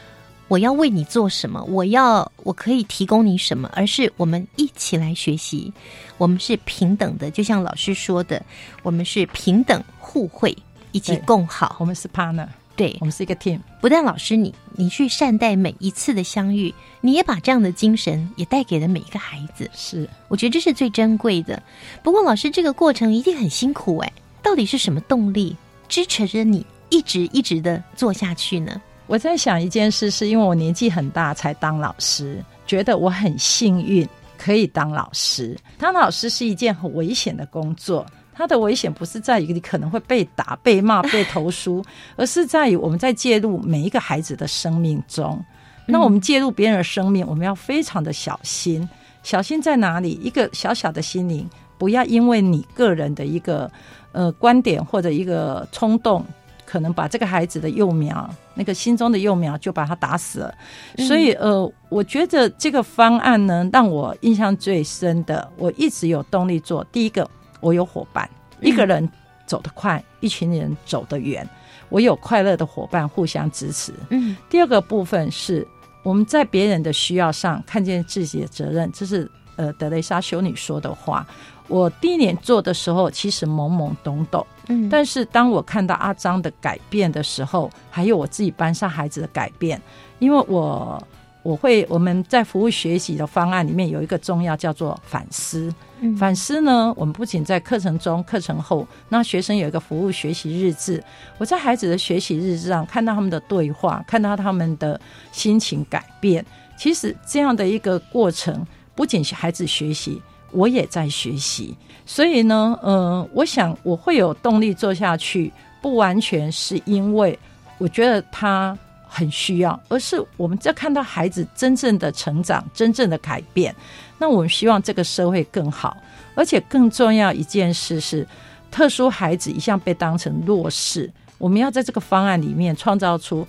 [0.49, 5.71] 我要为你做什么，我要我可以提供你什么，而是我们一起来学习，
[6.17, 8.43] 我们是平等的，就像老师说的，
[8.83, 10.57] 我们是平等互惠，
[10.93, 12.49] 一起共好，我们是 partner。
[12.75, 19.71] 对我们是一个 team，不但老师你你去善待每一次的相遇，你也把这样的精神也带给了每一个孩子。
[19.75, 21.63] 是，我觉得这是最珍贵的。
[22.03, 25.57] 不过老师这个过程一定很辛苦哎，到底是什么动力
[25.89, 28.81] 支持着你一直一直的做下去呢？
[29.07, 34.09] 我在想一件事，是因为我年纪很大才当老师，觉得我很幸运
[34.39, 35.59] 可以当老师。
[35.77, 38.07] 当老师是一件很危险的工作。
[38.35, 41.85] 它的危险不是在于你可能会被打、被骂、被投诉，
[42.17, 45.43] 而是在于我们在介入每一个孩子的生命中。
[45.87, 48.89] 那我们介入别人的生命，我们要非常的小心，
[49.23, 50.19] 小心在哪里？
[50.23, 53.71] 一个小小的心灵，不要因为你个人的一个
[54.13, 56.25] 呃观点或者一个冲动，
[56.65, 60.55] 可能把这个孩子的幼苗，那个心中的幼苗就把他打死了。
[60.99, 66.85] 所以呃，我觉得这个方案呢，让我印象最深的，我一直有动力做。
[66.93, 67.29] 第一个，
[67.63, 68.29] 我有伙伴，
[68.61, 69.09] 一个人
[69.47, 71.49] 走得快，一群人走得远。
[71.89, 73.95] 我有快乐的伙伴互相支持。
[74.11, 75.67] 嗯，第二个部分是
[76.03, 81.27] 我们在别人的需要上看见自己的责任，这是呃德雷莎修女说的话。
[81.69, 89.81] 我第一年做的时候，其实懵懵懂懂，嗯但是当我看到阿张的改变的时候，还有我自己班上孩子的改变，
[90.19, 91.01] 因为我
[91.43, 95.73] 我会我们在服务学习的方案里面有一个重要叫做反思。
[96.01, 101.03] 嗯反思呢，我们不仅在课程中、课程后，那学生有一个服务学习日志。
[101.39, 106.45] 我在孩子的学习日志上看到他们的对话，看到他们的心情改变。
[106.77, 110.21] 其实这样的一个过程，不仅是孩子学习，
[110.51, 111.77] 我也在学习。
[112.05, 117.39] 所以呢，呃，我想我会有动力做下去，不完全是因为
[117.79, 118.77] 我觉得他
[119.15, 123.75] 很需要，而是我们在看到孩子真正的成长、真正的改变。
[124.19, 125.95] 那我们希望这个社会更好，
[126.35, 128.27] 而且更重要一件事是，
[128.71, 133.47] 特殊孩子一向被当成弱势，我们要在这个方案里面创造出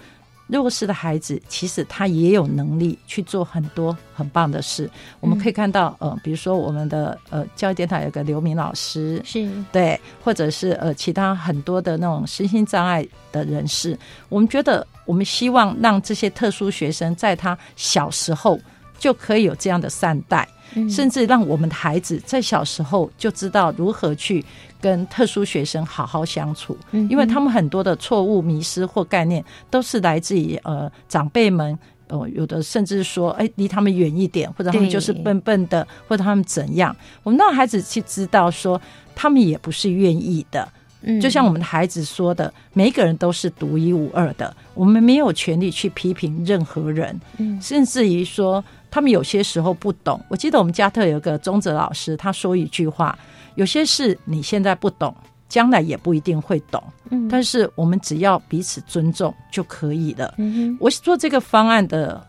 [0.60, 4.90] 弱势的孩子，其实他也有能力去做很多很棒的事。
[5.20, 13.98] 我们可以看到，呃，比如说我们的呃教育电台有个刘明老师，是对，或者是呃其他很多的那种身心障碍的人士，
[14.30, 18.60] 我们觉得我们希望让这些特殊学生在他小时候
[18.98, 20.48] 就可以有这样的善待。
[20.76, 24.44] 嗯甚至让我们的孩子在小时候就知道如何去
[24.82, 31.78] 跟特殊学生好好相处，嗯因为他们很多的错误、迷失或概念都是来自于呃长辈们。
[32.10, 36.96] 哦，有的甚至说，哎，离他们远一点，或者他们就是笨笨的，或者他们怎样？
[37.24, 38.80] 我们让孩子去知道说，
[39.16, 40.68] 他们也不是愿意的。
[41.02, 47.20] 嗯就像我们的孩子说的，每一个人都是独一无二的，我们没有权利去批评任何人。
[47.38, 48.64] 嗯甚至于说
[48.94, 50.22] 他们有些时候不懂。
[50.28, 53.18] 我记得我们加特有个宗泽老师，他说一句话：
[53.56, 55.16] 有些事你现在不懂，
[55.50, 56.84] 将来也不一定会懂。
[57.10, 60.32] 嗯但是我们只要彼此尊重就可以了。
[60.38, 62.24] 嗯我做这个方案的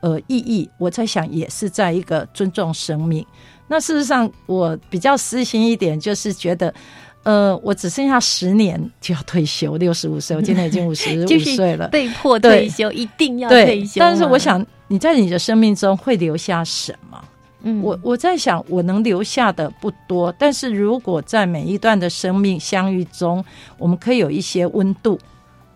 [0.00, 3.24] 呃意义，我在想也是在一个尊重生命。
[3.68, 6.74] 那事实上，我比较私心一点，就是觉得。
[7.22, 14.00] 呃，我只剩下十年就要退休，六十五岁，我今年已经五十 五岁了，被迫退休，一定要退休。
[14.00, 17.22] 但是我想，你在你的生命中会留下什么？
[17.62, 23.44] 嗯我我在想，我能留下的不多，但是如果在每一段的生命相遇中，
[23.76, 25.18] 我们可以有一些温度，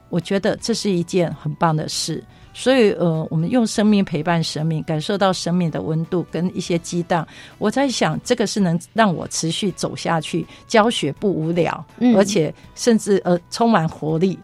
[0.08, 2.24] 我觉得这是一件很棒的事。
[2.56, 7.26] 所以，呃，我们用生命陪伴生命，感受到生命的温度跟一些激荡。
[7.58, 14.38] 我在想，这个是能让我持续走下去，教学不无聊，嗯而且甚至呃充满活力。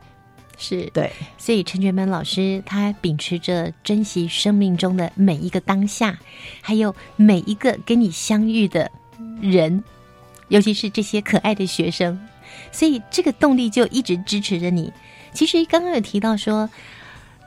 [0.59, 6.19] 是对，所以陈觉门老师他秉持着珍惜生命中的每一个当下，
[6.61, 8.91] 还有每一个跟你相遇的
[9.41, 9.83] 人，
[10.49, 12.19] 尤其是这些可爱的学生，
[12.73, 14.93] 所以这个动力就一直支持着你。
[15.33, 16.69] 其实刚刚有提到说，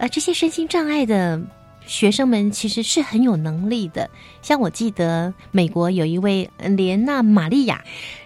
[0.03, 1.41] 呃，这些身心障碍的
[1.85, 4.09] 学生们其实是很有能力的。
[4.41, 7.81] 像我记得美国有一位呃莲娜玛利亚，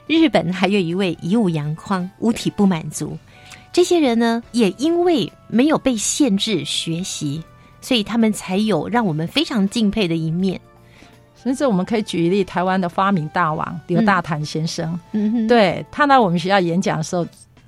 [0.08, 3.16] 日本还有一位以武扬匡，五体不满足。
[3.72, 7.44] 这些人呢，也因为没有被限制学习，
[7.80, 10.60] 所以他们才有让我们非常敬佩的一面。
[11.36, 17.24] 甚至我们可以举例台湾的发明大王刘大坦先生，嗯，对他来我们学校演讲的时候，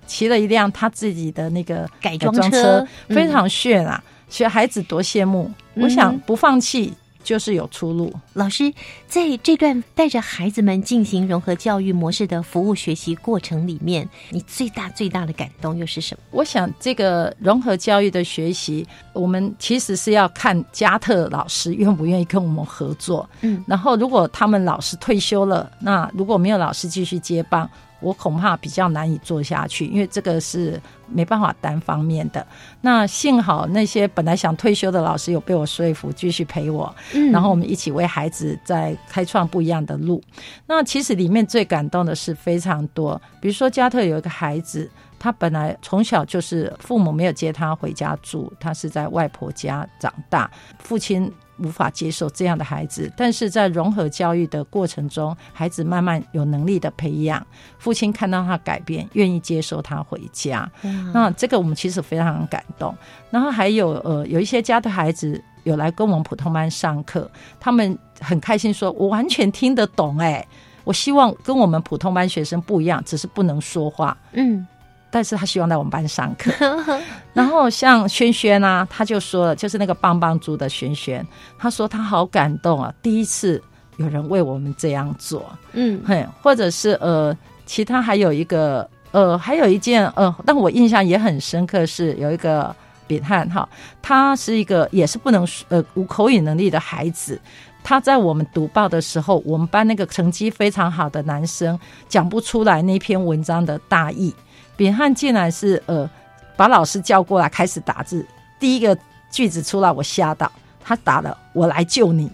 [0.10, 4.03] 骑了一辆他自己的那个改装装车嗯非常炫啊！
[4.28, 5.49] 学孩子多羡慕。
[5.76, 6.93] 嗯我想不放弃
[7.24, 8.14] 就是有出路。
[8.34, 8.74] 老师
[9.07, 16.24] 在这段带着孩子们进行融合教育模式的服务学习过程里面，你最大最大的感动又是什么？
[16.32, 23.30] 我想这个融合教育的学习，我们其实是要看加特老师愿不愿意跟我们合作。
[23.41, 27.70] 嗯，然后如果他们老师退休了，那如果没有老师继续接棒，
[28.00, 32.45] 我恐怕比较难以做下去，因为这个是没办法单方面的。
[32.82, 40.22] 那幸好那些本来想退休的老师有被我说服，继续陪我，嗯然后我们一起为孩子在开创不一样的路。
[40.66, 44.89] 那其实里面最感动的是非常多，比如说加特有一个孩子。
[45.20, 50.49] 他本来从小就是父母没有接他回家住，他是在外婆家长大，
[50.80, 57.45] 父亲无法接受这样的孩子，但是在融合教育的过程中，孩子慢慢有能力的培养，
[57.78, 60.61] 父亲看到他改变，愿意接受他回家。
[60.84, 62.95] 哇那这个我们其实非常感动。
[63.30, 70.47] 然后还有呃，有一些家的孩子有来跟我们普通班上课，他们很开心说，我完全听得懂哎。
[70.86, 74.17] 我希望跟我们普通班学生不一样，只是不能说话。
[74.32, 74.65] 嗯，
[75.12, 76.51] 但是他希望在我们班上课。
[77.34, 81.26] 然后像轩轩啊，他就说了，就是那个棒棒猪的轩轩，
[81.57, 83.62] 他说他好感动啊，第一次
[83.97, 85.45] 有人为我们这样做。
[85.74, 87.36] 嗯，嘿，或者是呃，
[87.66, 92.76] 其他还有一个呃，还有一件呃，但我印象也很深刻，是有一个
[93.07, 93.68] 扁汉哈，
[94.01, 97.39] 他是一个也是不能呃无口语能力的孩子。
[97.82, 101.80] 他在我们读报的时候，我们班那个成绩非常好的男生
[102.10, 104.34] 讲不出来那篇文章的大意。
[104.80, 106.09] 扁汉竟然是呃
[106.55, 108.25] 把老师叫过来开始打字，
[108.57, 108.97] 第一个
[109.30, 110.49] 句子出来我吓到，
[110.82, 112.32] 他打了“我来救你”，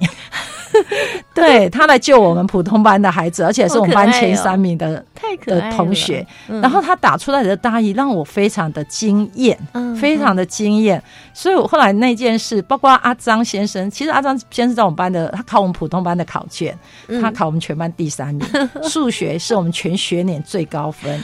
[1.33, 6.23] 对他来救我们普通班的孩子，而且是我们班前三名的太可爱的同学。
[6.47, 9.57] 然后他打出来的大意让我非常的惊艳，
[9.99, 11.01] 非常的惊艳。
[11.33, 16.77] 所以我后来那件事，包括阿张先生，其实阿张先生在我们班的，他考我们普通班的考卷，
[17.19, 18.47] 他考我们全班第三名，
[18.83, 21.19] 数学是我们全学年最高分。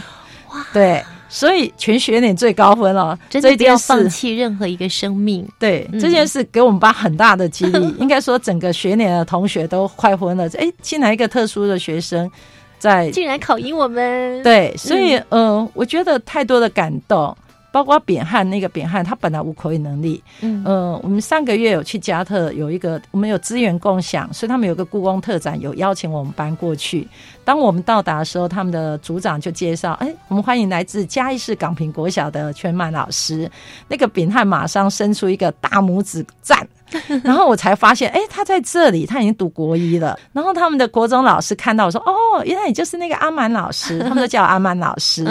[0.51, 1.03] 哇，对。
[1.33, 5.47] 所以全学年最高分了，真的不要放弃任何一个生命。
[5.57, 10.45] 对这件事给我们班很大的激励， 应该说整个学年的同学都快昏了。
[10.57, 12.29] 哎，进来一个特殊的学生，
[12.77, 14.43] 在竟然考赢我们。
[14.43, 17.33] 对，所以呃，我觉得太多的感动。
[17.71, 20.21] 包括扁汉那个扁汉，他本来无口语能力。
[20.41, 27.07] 嗯，呃，我们上个月有去加特有一个，我们有资源共享，所以他们有个故宫特展，有邀请我们班过去。
[27.43, 33.49] 当我们到达的时候，他们的组长就介绍：“哎，我们欢迎来自嘉义市港平国小的全曼老师。”
[33.87, 36.67] 那个扁汉马上伸出一个大拇指赞。
[37.23, 40.17] 然后我才发现，哎，他在这里，他已经读国一了。
[40.33, 43.99] 然后他们的国中老师看到我说：“哦，原来你就是那个阿曼老师。
[44.07, 45.23] ”他们都叫阿曼老师。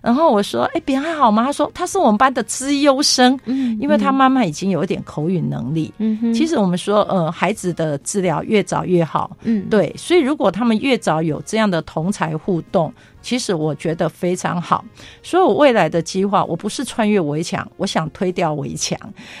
[0.00, 5.92] 然后我说：“哎，别人还好吗？”他说：“他是我们班的资优生，嗯，因为他妈妈已经有一点口语能力。
[5.98, 9.30] 嗯，其实我们说，呃，孩子的治疗越早越好。
[9.42, 12.92] 嗯，对，所以如果他们越早有这样的同才互动。”
[13.22, 14.84] 其实我觉得非常好，
[15.22, 18.98] 所以我未来的计划，我不是穿越围墙，我想推掉围墙。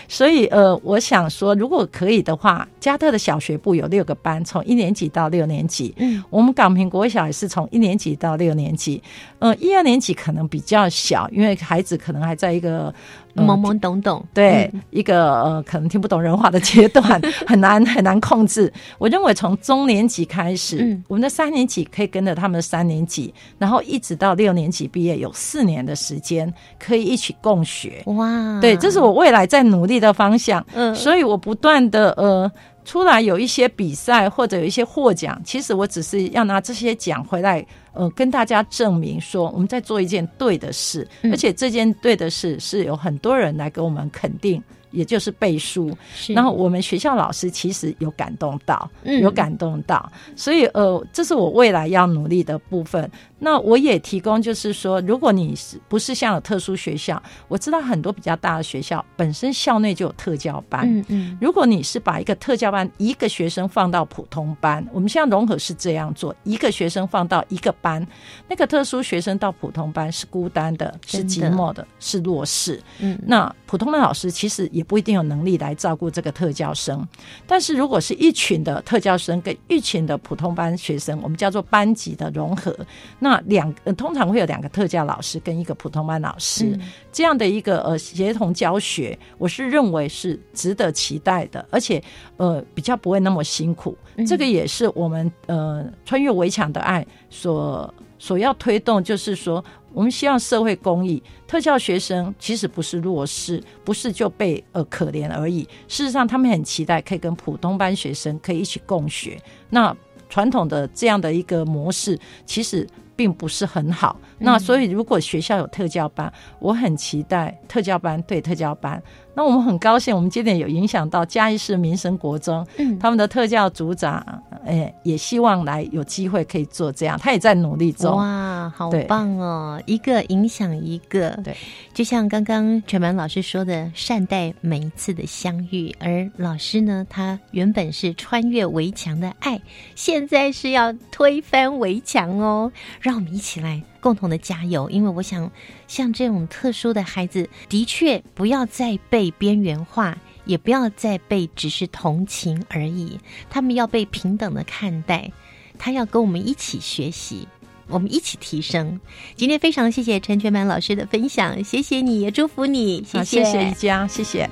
[0.08, 5.92] 所以呃，我想说，如果可以的话，加特的小学部有六个班，从一年级到六年级。
[5.98, 9.02] 嗯，我们港平国小也是从一年级到六年级。
[9.40, 12.94] 呃，一二年级可能比较小，因为孩子可能还在一个。
[13.34, 18.72] 懵懵懂懂，对一个呃可能听不懂人话的阶段， 很难很难控制。
[18.98, 28.02] 我认为从中年级开始，我们的三年级可以跟着他们的三年级，然后一直到六年级毕业，有四年的时间可以一起共学。
[28.06, 30.64] 哇，对，这是我未来在努力的方向。
[30.74, 32.50] 嗯，所以我不断的呃。
[32.84, 44.62] 出来有一些比赛或者有一些获奖，其实我只是要拿这些奖回来，呃，跟大家证明说我们在做一件对的事，而且这件对的事是有很多人来给我们肯定。
[44.92, 45.90] 也就是背书，
[46.34, 48.86] 然后我们学校老师其实有感动到，
[49.22, 53.10] 有感动到，所以呃，这是我未来要努力的部分。
[53.42, 60.88] 那我也提供，就是说，如果你是不是像有特殊学校，我知道很多比较大的学校本身校内就有特教班。
[60.88, 68.06] 嗯嗯，如果你是把一个特教班一个学生放到普通班，我们现在融合是这样做，一个学生放到一个班，
[68.46, 72.80] 那个特殊学生到普通班是孤单的，是寂寞的，是弱势。
[73.00, 74.80] 嗯，那普通的老师其实也。
[74.92, 77.02] 不一定有能力来照顾这个特教生，
[77.46, 82.76] 但是如果是一群的特教生跟一群的普通班学生，我们叫做班级的融合。
[83.18, 86.78] 那两通常会有两个特教老师跟一个普通班老师
[87.10, 92.02] 这样的一个呃协同教学，我是认为是值得期待的，而且
[92.36, 93.96] 呃比较不会那么辛苦。
[94.26, 99.64] 这个也是我们呃穿越围墙的爱所所要推动，就是说。
[99.94, 105.68] 我们希望社会公益，特教学生其实不是弱势，不是就被呃可怜而已。
[105.86, 109.38] 事实上，他们很期待可以跟普通班学生可以一起共学。
[109.68, 109.94] 那
[110.30, 114.16] 传统的这样的一个模式，其实并不是很好。
[114.38, 119.02] 那所以，如果学校有特教班，我很期待特教班对特教班。
[119.34, 124.22] 那我们很高兴，我们今天有影响到嘉义市民生国中，嗯，他们的特教组长，
[124.66, 128.14] 哎，也希望来有机会可以做这样，他也在努力中。
[128.14, 129.82] 哇，好棒哦！
[129.86, 131.56] 一个影响一个，对，
[131.94, 135.94] 就像刚刚全满老师说的，善待每一次的相遇。
[135.98, 139.60] 而老师呢，他原本是穿越围墙的爱，
[139.94, 142.70] 现在是要推翻围墙哦。
[143.00, 143.82] 让我们一起来。
[144.02, 145.50] 共同的加油，因为我想，
[145.86, 153.18] 像这种特殊的孩子，的确不要再被边缘化，也不要再被只是同情而已。
[153.48, 155.30] 他们要被平等的看待，
[155.78, 157.46] 他要跟我们一起学习，
[157.86, 159.00] 我们一起提升。
[159.36, 164.50] 今天非常谢谢陈全满老师的分享，谢谢你也祝福你，谢谢谢谢一家，谢谢。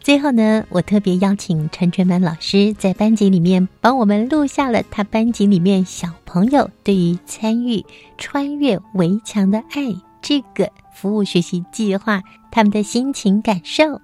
[0.00, 7.84] 最后呢，我特别邀请陈全满老师在班级里面帮我们录下了他班级里面小朋友对于参与
[8.16, 14.00] 穿越围墙的爱这个服务学习计划他们的心情感受。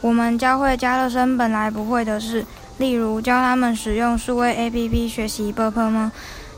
[0.00, 2.44] 我们教会加乐生本来不会的事，
[2.78, 6.10] 例如教他们使用数位 APP 学习 b u r p 吗？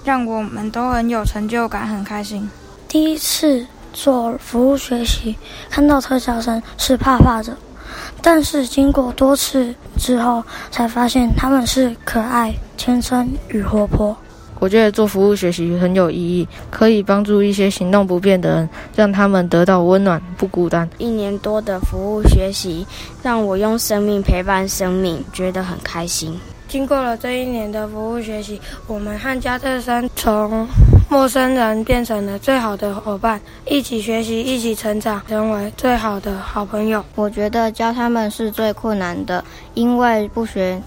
[0.05, 2.49] 让我们都很有成就感，很开心。
[2.87, 5.37] 第一次做服务学习，
[5.69, 7.57] 看到特效生是怕怕的。
[8.23, 14.17] 但是经过多次之后，才发现他们是可爱、天真与活泼。
[14.61, 20.89] 我觉得做服务学习很有意义，可以帮助一些行动不便的人，让他们得到温暖，不孤单。
[20.99, 22.85] 一年多的服务学习，
[23.23, 26.37] 让我用生命陪伴生命，觉得很开心。
[26.69, 30.69] 经过了这一年的服务学习，我们和加特森从
[31.09, 37.03] 陌生人变成了最好的伙伴，一起学习，一起成长，成为最好的好朋友。
[37.15, 39.43] 我觉得教他们是最困难的，
[39.73, 40.79] 因为不学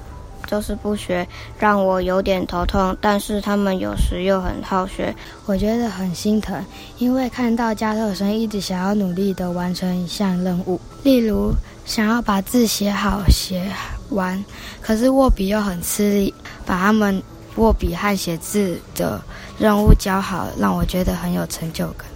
[0.45, 1.27] 就是不学，
[1.57, 2.95] 让我有点头痛。
[3.01, 5.13] 但是他们有时又很好学，
[5.47, 6.63] 我觉得很心疼，
[6.99, 11.51] 因为看到加特森一直想要努力的完成一项任务，例如
[11.85, 13.65] 想要把字写好写
[14.11, 14.43] 完，
[14.81, 16.33] 可是握笔又很吃力，
[16.65, 17.21] 把他们。
[17.57, 19.21] 握笔和写字的
[19.59, 22.07] 任务教好，让我觉得很有成就感。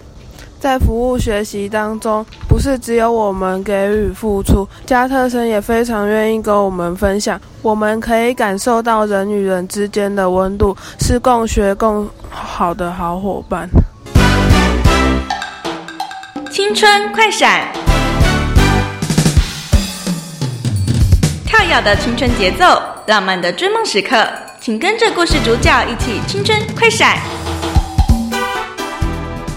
[0.58, 7.38] 在服务学习当中，不是只有我们给予付出，加特森也非常愿意跟我们分享。
[7.60, 13.68] 我们可以感受到人与人之间的温度，是共学共好的好伙伴。
[16.50, 17.70] 青春快闪，
[21.66, 24.24] 跳跃的青春节奏，浪漫的追梦时刻。
[24.60, 27.18] 请跟着故事主角一起青春快闪。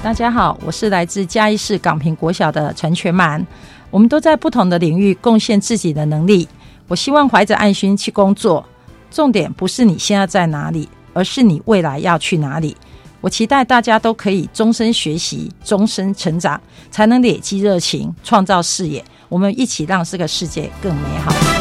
[0.01, 3.45] 大家好，我是来自嘉义市港平国小的陈全满。
[3.91, 6.49] 我们都在不同的领域贡献自己的能力。
[6.87, 8.65] 我希望怀着爱心去工作。
[9.11, 12.75] 重点不是你现在在哪里，而是你未来要去哪里。
[13.21, 19.05] 我期待大家都可以终身学习，终身成长，才能累积热情，创造视野。
[19.27, 21.58] 我们一起让这个世界更美好。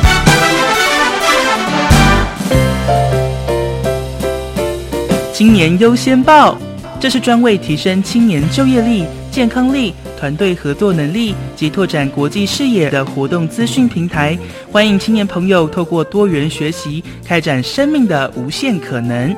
[5.38, 6.58] 青年优先报，
[6.98, 14.36] 这是专为提升青年就业力、健康力、团队合作能力及拓展国际视野的活动资讯平台。
[14.72, 19.32] 欢迎青年朋友透过多元学习，开展生命的无限可能。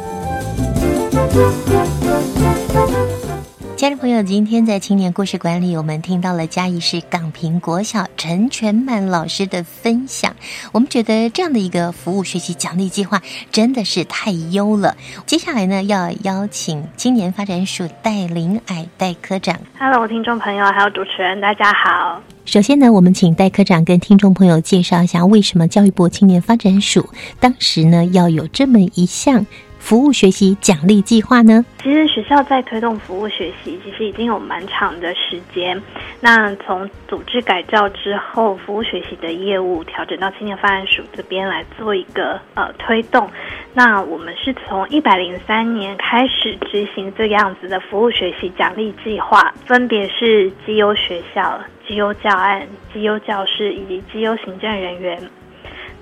[3.81, 10.37] 家人朋友，今天在青年故事馆里，我们听到了嘉义市港平国小陈全满老师的分享。
[10.71, 14.95] 我们觉得这样的一个服务学习奖励计划真的是太优了。
[15.25, 19.59] 接下来呢，要邀请青年发展署戴林矮戴科长。
[19.79, 22.21] Hello，听众朋友，还有主持人，大家好。
[22.45, 27.09] 首先呢，我们请戴科长跟听众朋友介绍一下，为什么教育部青年发展署
[27.41, 29.47] 当时呢要有这么一项。
[29.81, 31.65] 服务学习奖励计划呢？
[31.83, 35.81] 其实学校在推动服务学习，其实已经有蛮长的时间。
[36.21, 43.29] 那从组织改造之后，服务学习的业务调整到青年发展署这边来做一个呃推动。
[43.73, 51.59] 那我们是从一百零三年开始执行这样子的服务学习奖励计划，分别是绩优学校、
[51.89, 55.19] 绩优教案、绩优教师以及绩优行政人员。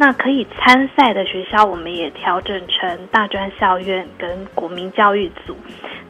[0.00, 5.56] 那可以参赛的学校，我们也调整成大专校院跟国民教育组。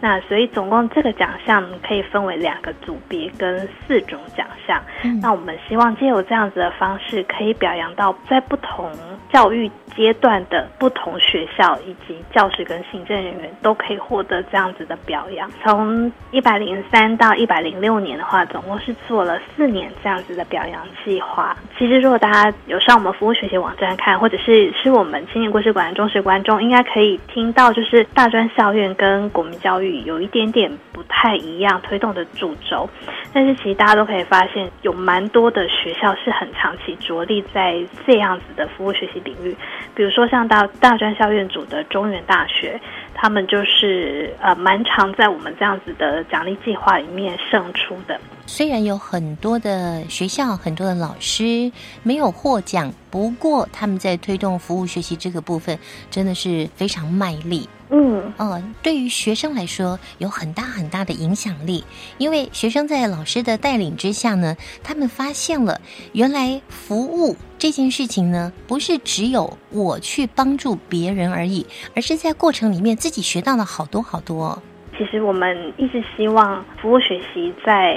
[0.01, 4.80] 那所以总共这个奖项可以分为两个组别跟四种奖项。
[5.20, 8.93] 那我们希望借由这样子的方式，可以表扬到在不同
[9.33, 15.51] 教育阶段的不同学校以及教师跟行政人员都可以获得这样子的表扬。
[15.62, 21.57] 从一百零三到一百零六年的话，总共是做了四年这样子的表扬计划。
[21.76, 29.99] 其实如果大家有上我们服务学习网站看，或者是是我们青年故事馆的忠实观众，应该可以听到，就是大专校院跟国民教育。
[30.03, 32.91] 有一点点不太一样推动的主轴，
[33.33, 39.57] 但是其实大家都可以发现，有蛮多的学校是很长期着力在这样子的服务学习领域，
[39.95, 42.81] 比如说像到大专校院组的中原大学，
[43.21, 48.19] 他们就是呃蛮常在我们这样子的奖励计划里面胜出的。
[48.47, 51.71] 虽然有很多的学校、很多的老师
[52.05, 55.77] 没有获奖，不过他们在推动服务学习这个部分
[56.11, 57.69] 真的是非常卖力。
[57.91, 61.85] 嗯，哦，对于学生来说有很大很大的影响力，
[62.19, 65.81] 因为学生在老师的带领之下呢，他们发现了
[66.12, 74.61] 原来服务这件事情呢，不是只有我去帮助别人而已，而是在过程里面自己学到了好多好多。
[74.97, 77.97] 其实我们一直希望服务学习在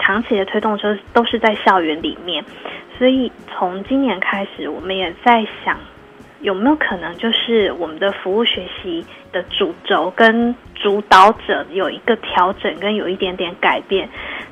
[0.00, 2.44] 长期的推动就是都是在校园里面，
[2.98, 5.78] 所以从今年开始，我们也在想
[6.40, 14.08] 有没有可能就是我们的服务学习的主轴跟主导者有一个调整，跟有一点点改变。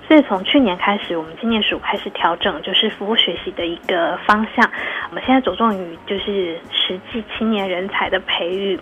[0.07, 4.70] 所以从去年开始，我们今年署开始调整，就是服务学习的一个方向。
[5.11, 8.78] 我们现在着重于就是实际青年人才的培育。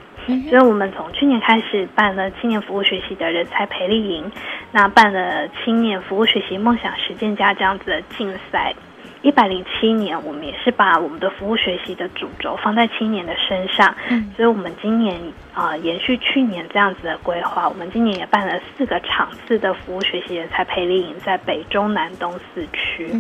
[0.49, 4.31] 所以我们从去年开始办了青年服务学习的人才培力营，
[4.73, 8.75] 那办了青年服务学习梦想实践家这样子的竞赛。
[9.23, 13.95] 一百零七年，我们也是把我们的服务学习的主轴放在青年的身上，
[14.37, 15.21] 所以我们今年
[15.53, 23.11] 啊延续去年这样子的规划，我们今年也办了四个场次的服务学习人才培力营，在北中南东四区。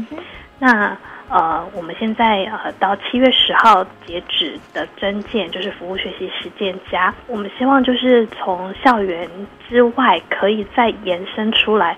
[0.59, 0.97] 那
[1.29, 9.29] 呃，我们现在呃到七月十号截止的征件就是服务学习实践家，我们希望就是从校园
[9.69, 11.97] 之外可以再延伸出来。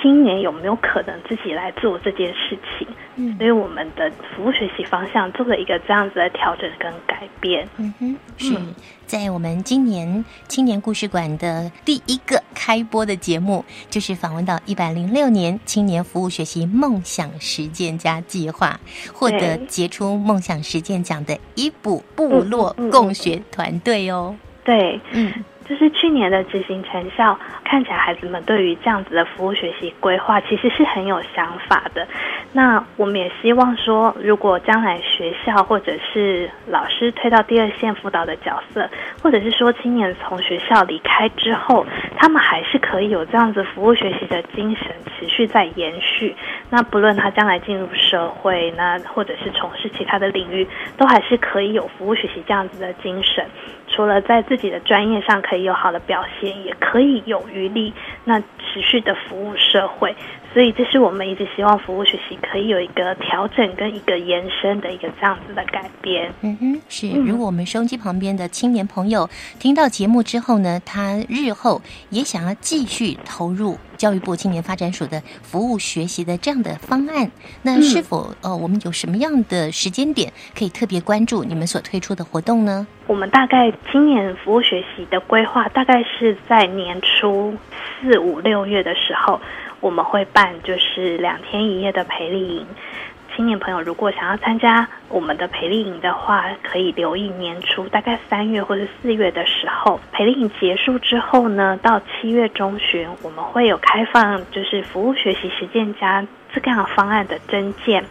[0.00, 2.86] 青年有没有可能自己来做这件事情？
[3.16, 7.66] 嗯，所以我们的服务学习方向做了一个这样子的调整跟改变。
[7.78, 8.54] 嗯哼，是
[9.06, 18.78] 在我们今年青年故事馆的第一个开播的节目，就是访问到一百零六年青年服务学习梦想实践家计划
[19.12, 24.36] 获得杰出梦想实践奖的伊补部落共学团队哦。
[24.64, 25.32] 对，嗯。
[25.68, 32.06] 就是去年的执行成效，看起来孩子们对于这样子的服务学习规划其实是很有想法的。
[32.52, 38.88] 那我们也希望说，如果将来学校或者是老师推到第二线辅导的角色，
[39.22, 41.84] 或者是说青年从学校离开之后，
[42.16, 44.86] 他们还是可以有这样子服务学习的精神
[45.18, 46.34] 持续在延续。
[46.70, 53.44] 那不论他将来进入社会，那或者是从事其他的领域，都还是可以有服务学习这样子的精神。
[53.96, 57.94] 除了在自己的专业上可以有好的表现，也可以有余力，
[58.24, 60.14] 那持续的服务社会。
[60.52, 66.32] 所以，这是我们一直希望服务学习可以有一个调整跟一个延伸的一个这样子的改变。
[66.40, 67.10] 嗯哼，是。
[67.10, 69.28] 如果我们收音机旁边的青年朋友
[69.58, 77.30] 听到节目之后呢，他日后也想要继续投入教育部青年发展署的服务学习的这样的方案，
[77.60, 82.86] 那是否呃，我们有什么样的时间点可以特别关注你们所推出的活动呢？
[83.06, 87.54] 我们大概今年服务学习的规划，大概是在年初
[88.00, 89.38] 四五六月的时候。
[89.80, 92.66] 我们会办就是两天一夜的培力营，
[93.34, 108.02] 青年朋友如果想要参加我们的培力营的话，可以留意年初大概三月或者四月的时候，培力营结束之后呢，到七月中旬，我们会有开放就是服务学习实践家这个样方案的征件。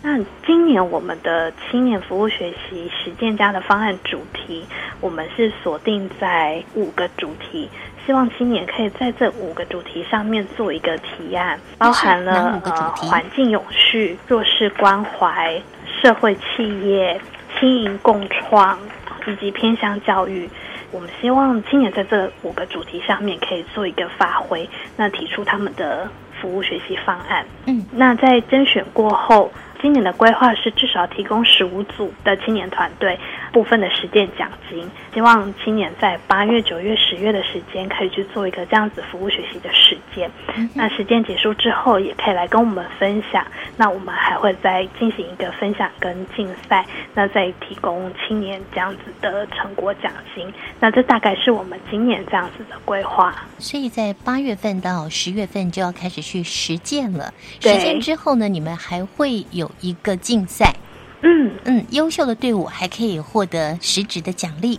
[0.00, 4.64] 那今年我们的青年服务学习实践家的方案主题，
[5.00, 7.68] 我们是锁定在五个主题。
[8.08, 15.60] 希望青年可以在这五个主题上面做一个提案，包含了呃环境永续、弱势关怀、
[16.00, 17.20] 社会企业、
[17.60, 18.78] 经营共创
[19.26, 20.48] 以及偏向教育。
[20.90, 27.44] 我们希望青年在这五个主题上面可以做一个发挥，那提出他们的服务学习方案。
[27.66, 29.52] 嗯，那在甄选过后。
[29.80, 33.16] 今年的规划是至少提供十五组的青年团队
[33.52, 40.30] 部分的实践奖金，希望青年在八月、九月、十月的时间可以去做一个这样子服务学习的实践。
[40.74, 43.46] 那实践结束之后，也可以来跟我们分享。
[43.76, 50.52] 那我们还会再进行一个分享跟竞赛，那再提供青年这样子的成果奖金。
[50.78, 53.34] 那这大概是我们今年这样子的规划。
[53.58, 57.32] 所以在八月份到十月份就要开始去实践了。
[57.60, 59.70] 实践之后呢，你们还会有。
[59.80, 60.74] 一个竞赛，
[61.22, 64.78] 嗯嗯，优秀的队伍还可以获得实质的奖励。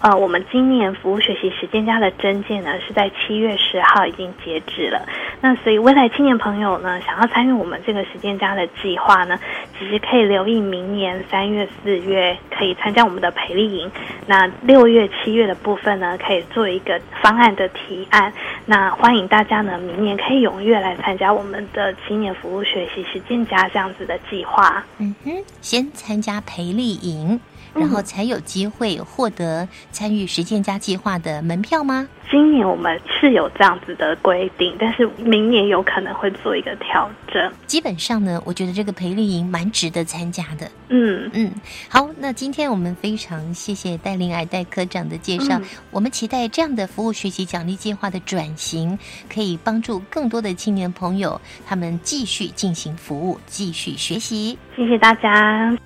[0.00, 5.06] 呃，我们今年服务学习实践家的征件呢，是在七月十号已经截止了。
[5.42, 9.36] 那所以未来青年朋友呢，想要参与我们这个实践家的计划呢，
[9.76, 13.90] 其实可以留意明年三月、四月可以参加我们的培力营。
[14.24, 18.32] 那六月、七月的部分呢，可以做一个方案的提案。
[18.66, 24.84] 那欢迎大家呢，明年可以踊跃来参加我们的青年服务学习实践家这样子的计划。
[24.98, 27.40] 嗯哼，先参加培力营。
[27.74, 32.08] 然后才有机会获得参与实践家计划的门票吗？
[32.30, 37.52] 今年我们是有这样子的规定，但是明年有可能会做一个调整。
[37.66, 40.70] 基本上呢，我觉得这个培力营蛮值得参加的。
[40.88, 41.52] 嗯嗯，
[41.90, 45.60] 好，那今天我们非常谢谢戴琳爱戴科长的介绍。
[45.90, 48.98] 我们期待这样的服务学习奖励计划的转型，
[49.32, 54.58] 可以帮助更多的青年朋友，他们继续进行服务，继续学习。
[54.74, 55.76] 谢谢大家。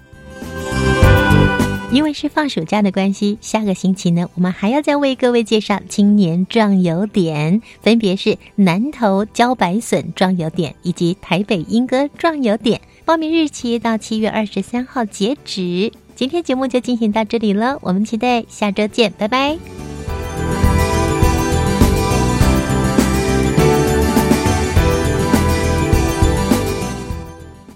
[1.93, 12.81] 因为是放暑假的关系，下个星期呢，我们还要再为各位介绍青年壮游点，分别是南投茭白笋壮游点以及台北莺歌壮游点。
[13.05, 15.93] 报名日期到七月二十三号截止。
[16.15, 19.57] 今天节目就进行到这里了，我们期待下周见，拜拜。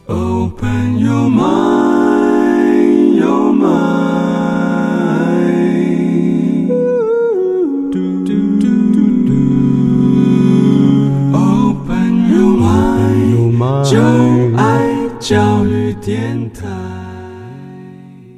[0.07, 1.81] Open your mind.
[13.85, 14.01] 就
[14.57, 14.87] 爱
[15.19, 16.90] 教育电台。